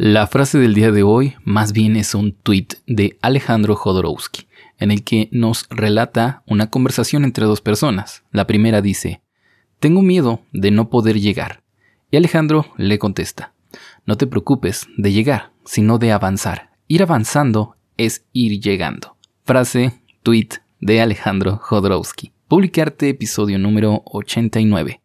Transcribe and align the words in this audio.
La 0.00 0.28
frase 0.28 0.58
del 0.60 0.74
día 0.74 0.92
de 0.92 1.02
hoy 1.02 1.34
más 1.42 1.72
bien 1.72 1.96
es 1.96 2.14
un 2.14 2.30
tweet 2.30 2.68
de 2.86 3.18
Alejandro 3.20 3.74
Jodorowsky, 3.74 4.46
en 4.78 4.92
el 4.92 5.02
que 5.02 5.28
nos 5.32 5.66
relata 5.70 6.44
una 6.46 6.70
conversación 6.70 7.24
entre 7.24 7.46
dos 7.46 7.60
personas. 7.60 8.22
La 8.30 8.46
primera 8.46 8.80
dice, 8.80 9.22
Tengo 9.80 10.00
miedo 10.00 10.42
de 10.52 10.70
no 10.70 10.88
poder 10.88 11.18
llegar. 11.18 11.64
Y 12.12 12.16
Alejandro 12.16 12.66
le 12.76 13.00
contesta, 13.00 13.54
No 14.06 14.16
te 14.16 14.28
preocupes 14.28 14.86
de 14.96 15.10
llegar, 15.10 15.50
sino 15.64 15.98
de 15.98 16.12
avanzar. 16.12 16.70
Ir 16.86 17.02
avanzando 17.02 17.74
es 17.96 18.24
ir 18.32 18.60
llegando. 18.60 19.16
Frase, 19.42 20.00
tweet 20.22 20.50
de 20.78 21.00
Alejandro 21.00 21.56
Jodorowsky. 21.56 22.30
Publicarte 22.46 23.08
episodio 23.08 23.58
número 23.58 24.02
89. 24.04 25.00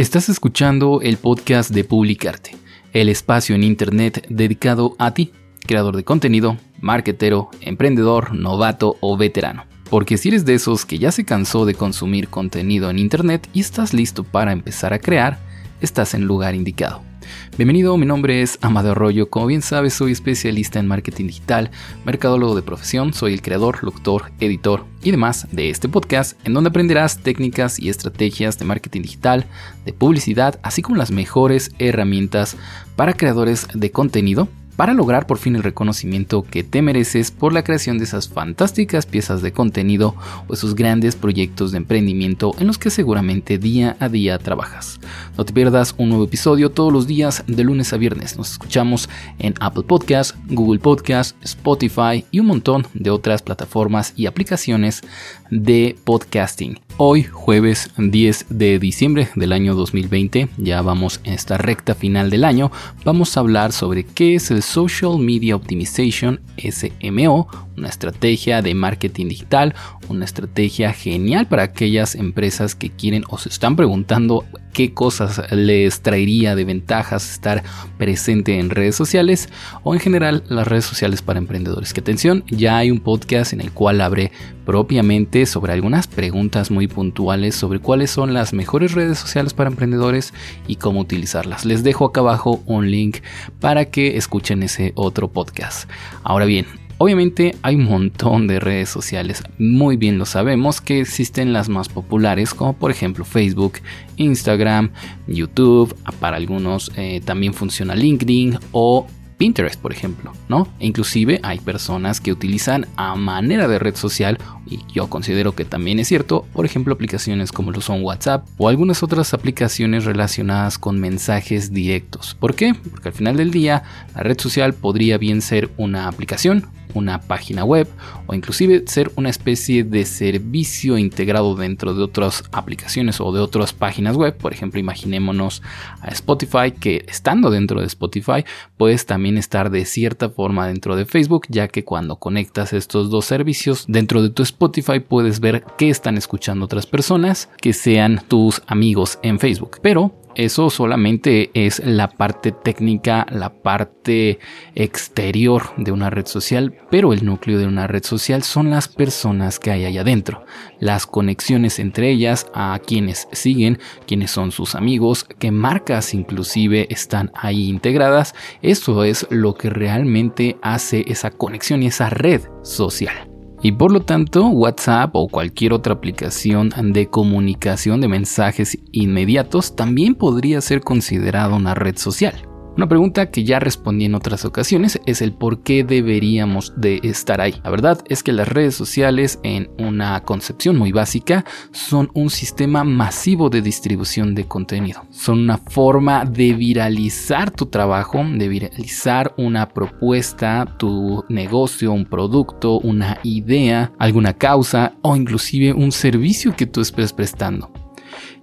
Estás 0.00 0.30
escuchando 0.30 1.02
el 1.02 1.18
podcast 1.18 1.72
de 1.72 1.84
Publicarte, 1.84 2.56
el 2.94 3.10
espacio 3.10 3.54
en 3.54 3.62
Internet 3.62 4.24
dedicado 4.30 4.96
a 4.98 5.12
ti, 5.12 5.30
creador 5.66 5.94
de 5.94 6.04
contenido, 6.04 6.56
marketero, 6.80 7.50
emprendedor, 7.60 8.34
novato 8.34 8.96
o 9.00 9.18
veterano. 9.18 9.66
Porque 9.90 10.16
si 10.16 10.30
eres 10.30 10.46
de 10.46 10.54
esos 10.54 10.86
que 10.86 10.98
ya 10.98 11.12
se 11.12 11.26
cansó 11.26 11.66
de 11.66 11.74
consumir 11.74 12.28
contenido 12.28 12.88
en 12.88 12.98
Internet 12.98 13.46
y 13.52 13.60
estás 13.60 13.92
listo 13.92 14.24
para 14.24 14.52
empezar 14.52 14.94
a 14.94 15.00
crear, 15.00 15.38
estás 15.82 16.14
en 16.14 16.24
lugar 16.24 16.54
indicado. 16.54 17.09
Bienvenido, 17.56 17.96
mi 17.96 18.06
nombre 18.06 18.42
es 18.42 18.58
Amado 18.62 18.92
Arroyo. 18.92 19.28
Como 19.28 19.46
bien 19.46 19.62
sabes, 19.62 19.94
soy 19.94 20.12
especialista 20.12 20.78
en 20.78 20.86
marketing 20.86 21.26
digital, 21.26 21.70
mercadólogo 22.04 22.54
de 22.54 22.62
profesión, 22.62 23.12
soy 23.12 23.34
el 23.34 23.42
creador, 23.42 23.82
locutor, 23.82 24.32
editor 24.40 24.84
y 25.02 25.10
demás 25.10 25.46
de 25.52 25.70
este 25.70 25.88
podcast, 25.88 26.38
en 26.46 26.54
donde 26.54 26.70
aprenderás 26.70 27.18
técnicas 27.18 27.78
y 27.78 27.88
estrategias 27.88 28.58
de 28.58 28.64
marketing 28.64 29.02
digital, 29.02 29.46
de 29.84 29.92
publicidad, 29.92 30.60
así 30.62 30.82
como 30.82 30.96
las 30.96 31.10
mejores 31.10 31.72
herramientas 31.78 32.56
para 32.96 33.14
creadores 33.14 33.66
de 33.74 33.90
contenido 33.90 34.48
para 34.80 34.94
lograr 34.94 35.26
por 35.26 35.36
fin 35.36 35.56
el 35.56 35.62
reconocimiento 35.62 36.42
que 36.42 36.64
te 36.64 36.80
mereces 36.80 37.30
por 37.30 37.52
la 37.52 37.62
creación 37.62 37.98
de 37.98 38.04
esas 38.04 38.30
fantásticas 38.30 39.04
piezas 39.04 39.42
de 39.42 39.52
contenido 39.52 40.14
o 40.48 40.54
esos 40.54 40.74
grandes 40.74 41.16
proyectos 41.16 41.72
de 41.72 41.76
emprendimiento 41.76 42.54
en 42.58 42.66
los 42.66 42.78
que 42.78 42.88
seguramente 42.88 43.58
día 43.58 43.98
a 44.00 44.08
día 44.08 44.38
trabajas. 44.38 44.98
No 45.36 45.44
te 45.44 45.52
pierdas 45.52 45.94
un 45.98 46.08
nuevo 46.08 46.24
episodio 46.24 46.70
todos 46.70 46.94
los 46.94 47.06
días 47.06 47.44
de 47.46 47.62
lunes 47.62 47.92
a 47.92 47.98
viernes. 47.98 48.38
Nos 48.38 48.52
escuchamos 48.52 49.10
en 49.38 49.52
Apple 49.60 49.82
Podcast, 49.82 50.34
Google 50.48 50.80
Podcast, 50.80 51.36
Spotify 51.44 52.24
y 52.30 52.40
un 52.40 52.46
montón 52.46 52.86
de 52.94 53.10
otras 53.10 53.42
plataformas 53.42 54.14
y 54.16 54.24
aplicaciones 54.24 55.02
de 55.50 55.94
podcasting. 56.04 56.80
Hoy, 56.96 57.24
jueves 57.24 57.90
10 57.96 58.46
de 58.50 58.78
diciembre 58.78 59.28
del 59.34 59.52
año 59.52 59.74
2020, 59.74 60.50
ya 60.58 60.82
vamos 60.82 61.20
en 61.24 61.32
esta 61.32 61.56
recta 61.56 61.94
final 61.94 62.28
del 62.28 62.44
año, 62.44 62.70
vamos 63.04 63.36
a 63.36 63.40
hablar 63.40 63.72
sobre 63.72 64.04
qué 64.04 64.34
es 64.34 64.50
el 64.50 64.62
Social 64.70 65.18
Media 65.18 65.56
Optimization, 65.56 66.38
SMO, 66.56 67.48
una 67.80 67.88
estrategia 67.88 68.62
de 68.62 68.74
marketing 68.74 69.28
digital, 69.28 69.74
una 70.08 70.24
estrategia 70.24 70.92
genial 70.92 71.48
para 71.48 71.64
aquellas 71.64 72.14
empresas 72.14 72.74
que 72.74 72.90
quieren 72.90 73.24
o 73.28 73.38
se 73.38 73.48
están 73.48 73.74
preguntando 73.74 74.44
qué 74.72 74.94
cosas 74.94 75.50
les 75.50 76.00
traería 76.02 76.54
de 76.54 76.64
ventajas 76.64 77.32
estar 77.32 77.64
presente 77.98 78.58
en 78.58 78.70
redes 78.70 78.94
sociales 78.94 79.48
o 79.82 79.94
en 79.94 80.00
general 80.00 80.44
las 80.48 80.68
redes 80.68 80.84
sociales 80.84 81.22
para 81.22 81.38
emprendedores. 81.38 81.92
Que 81.92 82.00
atención, 82.00 82.44
ya 82.48 82.76
hay 82.76 82.90
un 82.90 83.00
podcast 83.00 83.52
en 83.52 83.60
el 83.60 83.72
cual 83.72 84.00
abre 84.00 84.30
propiamente 84.64 85.46
sobre 85.46 85.72
algunas 85.72 86.06
preguntas 86.06 86.70
muy 86.70 86.86
puntuales 86.86 87.56
sobre 87.56 87.80
cuáles 87.80 88.10
son 88.10 88.34
las 88.34 88.52
mejores 88.52 88.92
redes 88.92 89.18
sociales 89.18 89.54
para 89.54 89.70
emprendedores 89.70 90.32
y 90.68 90.76
cómo 90.76 91.00
utilizarlas. 91.00 91.64
Les 91.64 91.82
dejo 91.82 92.04
acá 92.04 92.20
abajo 92.20 92.62
un 92.66 92.90
link 92.90 93.18
para 93.58 93.86
que 93.86 94.16
escuchen 94.16 94.62
ese 94.62 94.92
otro 94.94 95.28
podcast. 95.28 95.90
Ahora 96.22 96.44
bien, 96.44 96.66
Obviamente 97.02 97.56
hay 97.62 97.76
un 97.76 97.84
montón 97.84 98.46
de 98.46 98.60
redes 98.60 98.90
sociales, 98.90 99.42
muy 99.58 99.96
bien 99.96 100.18
lo 100.18 100.26
sabemos 100.26 100.82
que 100.82 101.00
existen 101.00 101.54
las 101.54 101.70
más 101.70 101.88
populares 101.88 102.52
como 102.52 102.74
por 102.74 102.90
ejemplo 102.90 103.24
Facebook, 103.24 103.78
Instagram, 104.18 104.90
YouTube, 105.26 105.96
para 106.20 106.36
algunos 106.36 106.92
eh, 106.96 107.22
también 107.24 107.54
funciona 107.54 107.94
LinkedIn 107.94 108.58
o 108.72 109.06
Pinterest, 109.38 109.80
por 109.80 109.92
ejemplo, 109.92 110.34
¿no? 110.50 110.68
E 110.78 110.86
inclusive 110.86 111.40
hay 111.42 111.58
personas 111.60 112.20
que 112.20 112.32
utilizan 112.32 112.86
a 112.96 113.14
manera 113.14 113.66
de 113.66 113.78
red 113.78 113.96
social, 113.96 114.36
y 114.66 114.80
yo 114.92 115.08
considero 115.08 115.54
que 115.54 115.64
también 115.64 115.98
es 116.00 116.08
cierto, 116.08 116.44
por 116.52 116.66
ejemplo, 116.66 116.92
aplicaciones 116.92 117.50
como 117.50 117.72
lo 117.72 117.80
son 117.80 118.02
WhatsApp 118.02 118.46
o 118.58 118.68
algunas 118.68 119.02
otras 119.02 119.32
aplicaciones 119.32 120.04
relacionadas 120.04 120.76
con 120.76 121.00
mensajes 121.00 121.72
directos. 121.72 122.36
¿Por 122.38 122.54
qué? 122.54 122.74
Porque 122.74 123.08
al 123.08 123.14
final 123.14 123.38
del 123.38 123.50
día, 123.50 123.84
la 124.14 124.22
red 124.22 124.38
social 124.38 124.74
podría 124.74 125.16
bien 125.16 125.40
ser 125.40 125.70
una 125.78 126.06
aplicación, 126.06 126.66
una 126.94 127.20
página 127.20 127.64
web 127.64 127.88
o 128.26 128.34
inclusive 128.34 128.84
ser 128.86 129.10
una 129.16 129.30
especie 129.30 129.84
de 129.84 130.04
servicio 130.04 130.98
integrado 130.98 131.54
dentro 131.54 131.94
de 131.94 132.02
otras 132.02 132.44
aplicaciones 132.52 133.20
o 133.20 133.32
de 133.32 133.40
otras 133.40 133.72
páginas 133.72 134.16
web. 134.16 134.36
Por 134.36 134.52
ejemplo, 134.52 134.80
imaginémonos 134.80 135.62
a 136.00 136.08
Spotify 136.08 136.72
que 136.72 137.04
estando 137.08 137.50
dentro 137.50 137.80
de 137.80 137.86
Spotify 137.86 138.44
puedes 138.76 139.06
también 139.06 139.38
estar 139.38 139.70
de 139.70 139.84
cierta 139.84 140.30
forma 140.30 140.66
dentro 140.66 140.96
de 140.96 141.06
Facebook 141.06 141.46
ya 141.48 141.68
que 141.68 141.84
cuando 141.84 142.16
conectas 142.16 142.72
estos 142.72 143.10
dos 143.10 143.24
servicios 143.24 143.84
dentro 143.88 144.22
de 144.22 144.30
tu 144.30 144.42
Spotify 144.42 145.00
puedes 145.00 145.40
ver 145.40 145.64
qué 145.76 145.90
están 145.90 146.16
escuchando 146.16 146.64
otras 146.64 146.86
personas 146.86 147.48
que 147.60 147.72
sean 147.72 148.22
tus 148.28 148.62
amigos 148.66 149.18
en 149.22 149.38
Facebook. 149.38 149.78
Pero 149.82 150.14
eso 150.44 150.70
solamente 150.70 151.50
es 151.52 151.82
la 151.84 152.08
parte 152.08 152.50
técnica, 152.52 153.26
la 153.30 153.52
parte 153.52 154.38
exterior 154.74 155.64
de 155.76 155.92
una 155.92 156.08
red 156.08 156.26
social, 156.26 156.74
pero 156.90 157.12
el 157.12 157.26
núcleo 157.26 157.58
de 157.58 157.66
una 157.66 157.86
red 157.86 158.02
social 158.02 158.42
son 158.42 158.70
las 158.70 158.88
personas 158.88 159.58
que 159.58 159.70
hay 159.70 159.84
allá 159.84 160.00
adentro, 160.00 160.46
las 160.78 161.06
conexiones 161.06 161.78
entre 161.78 162.10
ellas, 162.10 162.46
a 162.54 162.80
quienes 162.84 163.28
siguen, 163.32 163.78
quienes 164.06 164.30
son 164.30 164.50
sus 164.50 164.74
amigos, 164.74 165.26
qué 165.38 165.50
marcas 165.50 166.14
inclusive 166.14 166.86
están 166.90 167.30
ahí 167.34 167.68
integradas. 167.68 168.34
Eso 168.62 169.04
es 169.04 169.26
lo 169.30 169.54
que 169.54 169.68
realmente 169.68 170.56
hace 170.62 171.04
esa 171.06 171.30
conexión 171.30 171.82
y 171.82 171.88
esa 171.88 172.08
red 172.08 172.40
social. 172.62 173.29
Y 173.62 173.72
por 173.72 173.92
lo 173.92 174.00
tanto, 174.00 174.46
WhatsApp 174.46 175.14
o 175.14 175.28
cualquier 175.28 175.72
otra 175.74 175.94
aplicación 175.94 176.70
de 176.92 177.08
comunicación 177.08 178.00
de 178.00 178.08
mensajes 178.08 178.78
inmediatos 178.90 179.76
también 179.76 180.14
podría 180.14 180.60
ser 180.60 180.80
considerado 180.80 181.56
una 181.56 181.74
red 181.74 181.96
social. 181.98 182.49
Una 182.76 182.88
pregunta 182.88 183.30
que 183.30 183.44
ya 183.44 183.58
respondí 183.58 184.04
en 184.04 184.14
otras 184.14 184.44
ocasiones 184.44 185.00
es 185.04 185.22
el 185.22 185.32
por 185.32 185.62
qué 185.62 185.82
deberíamos 185.82 186.72
de 186.76 187.00
estar 187.02 187.40
ahí. 187.40 187.60
La 187.64 187.70
verdad 187.70 188.02
es 188.08 188.22
que 188.22 188.32
las 188.32 188.48
redes 188.48 188.74
sociales 188.74 189.40
en 189.42 189.70
una 189.78 190.22
concepción 190.22 190.78
muy 190.78 190.92
básica 190.92 191.44
son 191.72 192.10
un 192.14 192.30
sistema 192.30 192.84
masivo 192.84 193.50
de 193.50 193.60
distribución 193.60 194.34
de 194.34 194.46
contenido. 194.46 195.04
Son 195.10 195.40
una 195.40 195.58
forma 195.58 196.24
de 196.24 196.54
viralizar 196.54 197.50
tu 197.50 197.66
trabajo, 197.66 198.24
de 198.24 198.48
viralizar 198.48 199.34
una 199.36 199.68
propuesta, 199.68 200.76
tu 200.78 201.24
negocio, 201.28 201.92
un 201.92 202.06
producto, 202.06 202.78
una 202.78 203.18
idea, 203.24 203.92
alguna 203.98 204.34
causa 204.34 204.94
o 205.02 205.16
inclusive 205.16 205.72
un 205.72 205.90
servicio 205.90 206.54
que 206.54 206.66
tú 206.66 206.80
estés 206.80 207.12
prestando. 207.12 207.72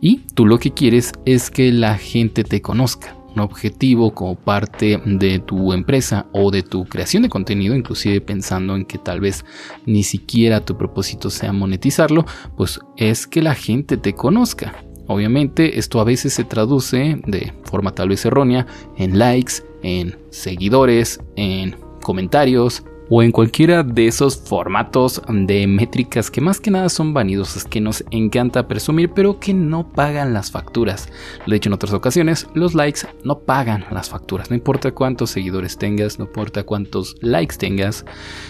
Y 0.01 0.27
tú 0.35 0.45
lo 0.45 0.59
que 0.59 0.73
quieres 0.73 1.13
es 1.25 1.49
que 1.49 1.71
la 1.71 1.97
gente 1.97 2.43
te 2.43 2.61
conozca 2.61 3.16
objetivo 3.39 4.13
como 4.13 4.35
parte 4.35 5.01
de 5.05 5.39
tu 5.39 5.73
empresa 5.73 6.27
o 6.33 6.51
de 6.51 6.63
tu 6.63 6.85
creación 6.85 7.23
de 7.23 7.29
contenido, 7.29 7.75
inclusive 7.75 8.21
pensando 8.21 8.75
en 8.75 8.85
que 8.85 8.97
tal 8.97 9.19
vez 9.19 9.45
ni 9.85 10.03
siquiera 10.03 10.65
tu 10.65 10.77
propósito 10.77 11.29
sea 11.29 11.53
monetizarlo, 11.53 12.25
pues 12.55 12.79
es 12.97 13.27
que 13.27 13.41
la 13.41 13.55
gente 13.55 13.97
te 13.97 14.13
conozca. 14.13 14.73
Obviamente 15.07 15.79
esto 15.79 15.99
a 15.99 16.03
veces 16.03 16.33
se 16.33 16.43
traduce 16.43 17.21
de 17.25 17.53
forma 17.63 17.91
tal 17.91 18.09
vez 18.09 18.25
errónea 18.25 18.67
en 18.97 19.17
likes, 19.17 19.63
en 19.81 20.17
seguidores, 20.29 21.19
en 21.35 21.75
comentarios, 22.01 22.83
o 23.09 23.23
en 23.23 23.31
cualquiera 23.31 23.83
de 23.83 24.07
esos 24.07 24.37
formatos 24.37 25.21
de 25.27 25.67
métricas 25.67 26.29
que 26.29 26.41
más 26.41 26.59
que 26.59 26.71
nada 26.71 26.89
son 26.89 27.13
vanidosas, 27.13 27.65
que 27.65 27.81
nos 27.81 28.03
encanta 28.11 28.67
presumir, 28.67 29.11
pero 29.11 29.39
que 29.39 29.53
no 29.53 29.89
pagan 29.91 30.33
las 30.33 30.51
facturas. 30.51 31.09
Lo 31.45 31.53
he 31.53 31.55
dicho 31.55 31.69
en 31.69 31.73
otras 31.73 31.93
ocasiones, 31.93 32.47
los 32.53 32.75
likes 32.75 33.01
no 33.23 33.39
pagan 33.39 33.85
las 33.91 34.09
facturas. 34.09 34.49
No 34.49 34.55
importa 34.55 34.91
cuántos 34.91 35.29
seguidores 35.29 35.77
tengas, 35.77 36.19
no 36.19 36.25
importa 36.25 36.63
cuántos 36.63 37.15
likes 37.21 37.57
tengas, 37.57 38.05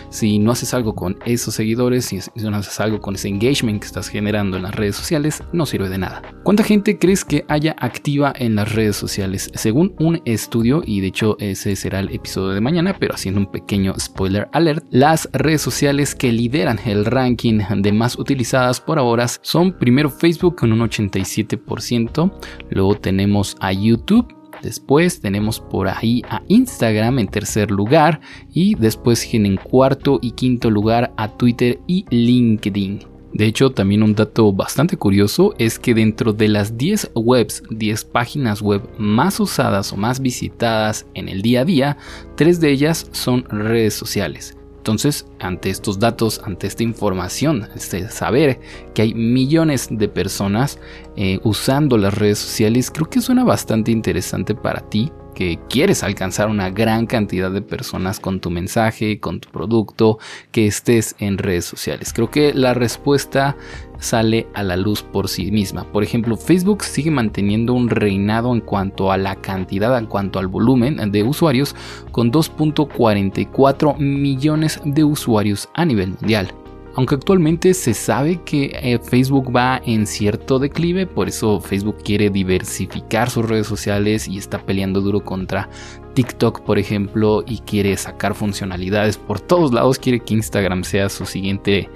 si 0.09 0.39
no 0.39 0.51
haces 0.51 0.73
algo 0.73 0.95
con 0.95 1.17
esos 1.25 1.53
seguidores, 1.53 2.05
si 2.05 2.19
no 2.35 2.55
haces 2.55 2.79
algo 2.79 2.99
con 2.99 3.15
ese 3.15 3.27
engagement 3.27 3.81
que 3.81 3.87
estás 3.87 4.07
generando 4.07 4.57
en 4.57 4.63
las 4.63 4.75
redes 4.75 4.95
sociales, 4.95 5.43
no 5.53 5.65
sirve 5.65 5.89
de 5.89 5.97
nada. 5.97 6.21
¿Cuánta 6.43 6.63
gente 6.63 6.97
crees 6.97 7.25
que 7.25 7.45
haya 7.47 7.75
activa 7.79 8.33
en 8.35 8.55
las 8.55 8.73
redes 8.73 8.95
sociales? 8.95 9.51
Según 9.53 9.95
un 9.99 10.21
estudio, 10.25 10.81
y 10.85 11.01
de 11.01 11.07
hecho 11.07 11.37
ese 11.39 11.75
será 11.75 11.99
el 11.99 12.13
episodio 12.13 12.49
de 12.49 12.61
mañana, 12.61 12.95
pero 12.97 13.13
haciendo 13.13 13.39
un 13.39 13.51
pequeño 13.51 13.93
spoiler 13.99 14.46
Alert, 14.51 14.85
las 14.89 15.29
redes 15.33 15.61
sociales 15.61 16.15
que 16.15 16.31
lideran 16.31 16.79
el 16.85 17.05
ranking 17.05 17.59
de 17.77 17.91
más 17.91 18.17
utilizadas 18.17 18.81
por 18.81 18.99
ahora 18.99 19.27
son 19.27 19.73
primero 19.73 20.09
Facebook 20.09 20.55
con 20.55 20.71
un 20.71 20.79
87%, 20.79 22.31
luego 22.69 22.95
tenemos 22.95 23.55
a 23.59 23.71
YouTube 23.73 24.37
Después 24.61 25.21
tenemos 25.21 25.59
por 25.59 25.87
ahí 25.87 26.21
a 26.29 26.41
Instagram 26.47 27.19
en 27.19 27.27
tercer 27.27 27.71
lugar 27.71 28.21
y 28.53 28.75
después 28.75 29.31
en 29.33 29.57
cuarto 29.57 30.19
y 30.21 30.31
quinto 30.31 30.69
lugar 30.69 31.13
a 31.17 31.29
Twitter 31.37 31.79
y 31.87 32.05
LinkedIn. 32.09 33.16
De 33.33 33.45
hecho, 33.45 33.71
también 33.71 34.03
un 34.03 34.15
dato 34.15 34.51
bastante 34.53 34.97
curioso 34.97 35.53
es 35.59 35.79
que 35.79 35.93
dentro 35.93 36.33
de 36.33 36.47
las 36.47 36.77
10 36.77 37.11
webs, 37.15 37.63
10 37.69 38.05
páginas 38.05 38.61
web 38.61 38.81
más 38.97 39.39
usadas 39.39 39.91
o 39.93 39.97
más 39.97 40.19
visitadas 40.19 41.05
en 41.13 41.29
el 41.29 41.41
día 41.41 41.61
a 41.61 41.65
día, 41.65 41.97
tres 42.35 42.59
de 42.59 42.71
ellas 42.71 43.09
son 43.11 43.43
redes 43.49 43.93
sociales. 43.93 44.57
Entonces, 44.77 45.25
ante 45.39 45.69
estos 45.69 45.99
datos, 45.99 46.41
ante 46.45 46.65
esta 46.65 46.81
información, 46.81 47.67
este 47.75 48.09
saber 48.09 48.61
que 48.93 49.01
hay 49.01 49.13
millones 49.13 49.89
de 49.91 50.07
personas 50.07 50.79
eh, 51.17 51.39
usando 51.43 51.97
las 51.97 52.13
redes 52.13 52.39
sociales, 52.39 52.89
creo 52.89 53.09
que 53.09 53.19
suena 53.19 53.43
bastante 53.43 53.91
interesante 53.91 54.55
para 54.55 54.79
ti 54.89 55.11
que 55.37 55.59
quieres 55.69 56.01
alcanzar 56.01 56.49
una 56.49 56.71
gran 56.71 57.05
cantidad 57.05 57.51
de 57.51 57.61
personas 57.61 58.19
con 58.19 58.39
tu 58.39 58.49
mensaje, 58.49 59.19
con 59.19 59.39
tu 59.39 59.49
producto, 59.49 60.17
que 60.51 60.65
estés 60.65 61.15
en 61.19 61.37
redes 61.37 61.63
sociales. 61.63 62.11
Creo 62.11 62.31
que 62.31 62.55
la 62.55 62.73
respuesta 62.73 63.55
sale 63.99 64.47
a 64.55 64.63
la 64.63 64.77
luz 64.77 65.03
por 65.03 65.27
sí 65.27 65.51
misma. 65.51 65.83
Por 65.91 66.01
ejemplo, 66.01 66.37
Facebook 66.37 66.83
sigue 66.83 67.11
manteniendo 67.11 67.73
un 67.73 67.91
reinado 67.91 68.51
en 68.51 68.61
cuanto 68.61 69.11
a 69.11 69.17
la 69.17 69.35
cantidad, 69.35 69.95
en 69.95 70.07
cuanto 70.07 70.39
al 70.39 70.47
volumen 70.47 71.11
de 71.11 71.21
usuarios, 71.21 71.75
con 72.11 72.31
2.44 72.31 73.95
millones 73.99 74.81
de 74.85 75.03
usuarios 75.03 75.69
a 75.75 75.85
nivel 75.85 76.15
mundial 76.19 76.51
aunque 76.97 77.13
actualmente 77.13 77.75
se 77.75 77.93
sabe 77.93 78.41
que 78.43 78.71
eh, 78.73 78.97
Facebook 78.97 79.55
va 79.55 79.79
en 79.85 80.07
cierto 80.07 80.57
declive, 80.57 81.05
por 81.05 81.27
eso 81.27 81.61
Facebook 81.61 81.97
quiere 82.03 82.31
diversificar 82.31 83.29
sus 83.29 83.47
redes 83.47 83.67
sociales 83.67 84.27
y 84.27 84.39
está 84.39 84.65
peleando 84.65 84.99
duro 84.99 85.23
contra 85.23 85.69
TikTok, 86.15 86.61
por 86.61 86.79
ejemplo, 86.79 87.43
y 87.45 87.59
quiere 87.59 87.95
sacar 87.97 88.33
funcionalidades 88.33 89.17
por 89.17 89.39
todos 89.39 89.71
lados, 89.71 89.99
quiere 89.99 90.21
que 90.21 90.33
Instagram 90.33 90.83
sea 90.83 91.09
su 91.09 91.27
siguiente 91.27 91.87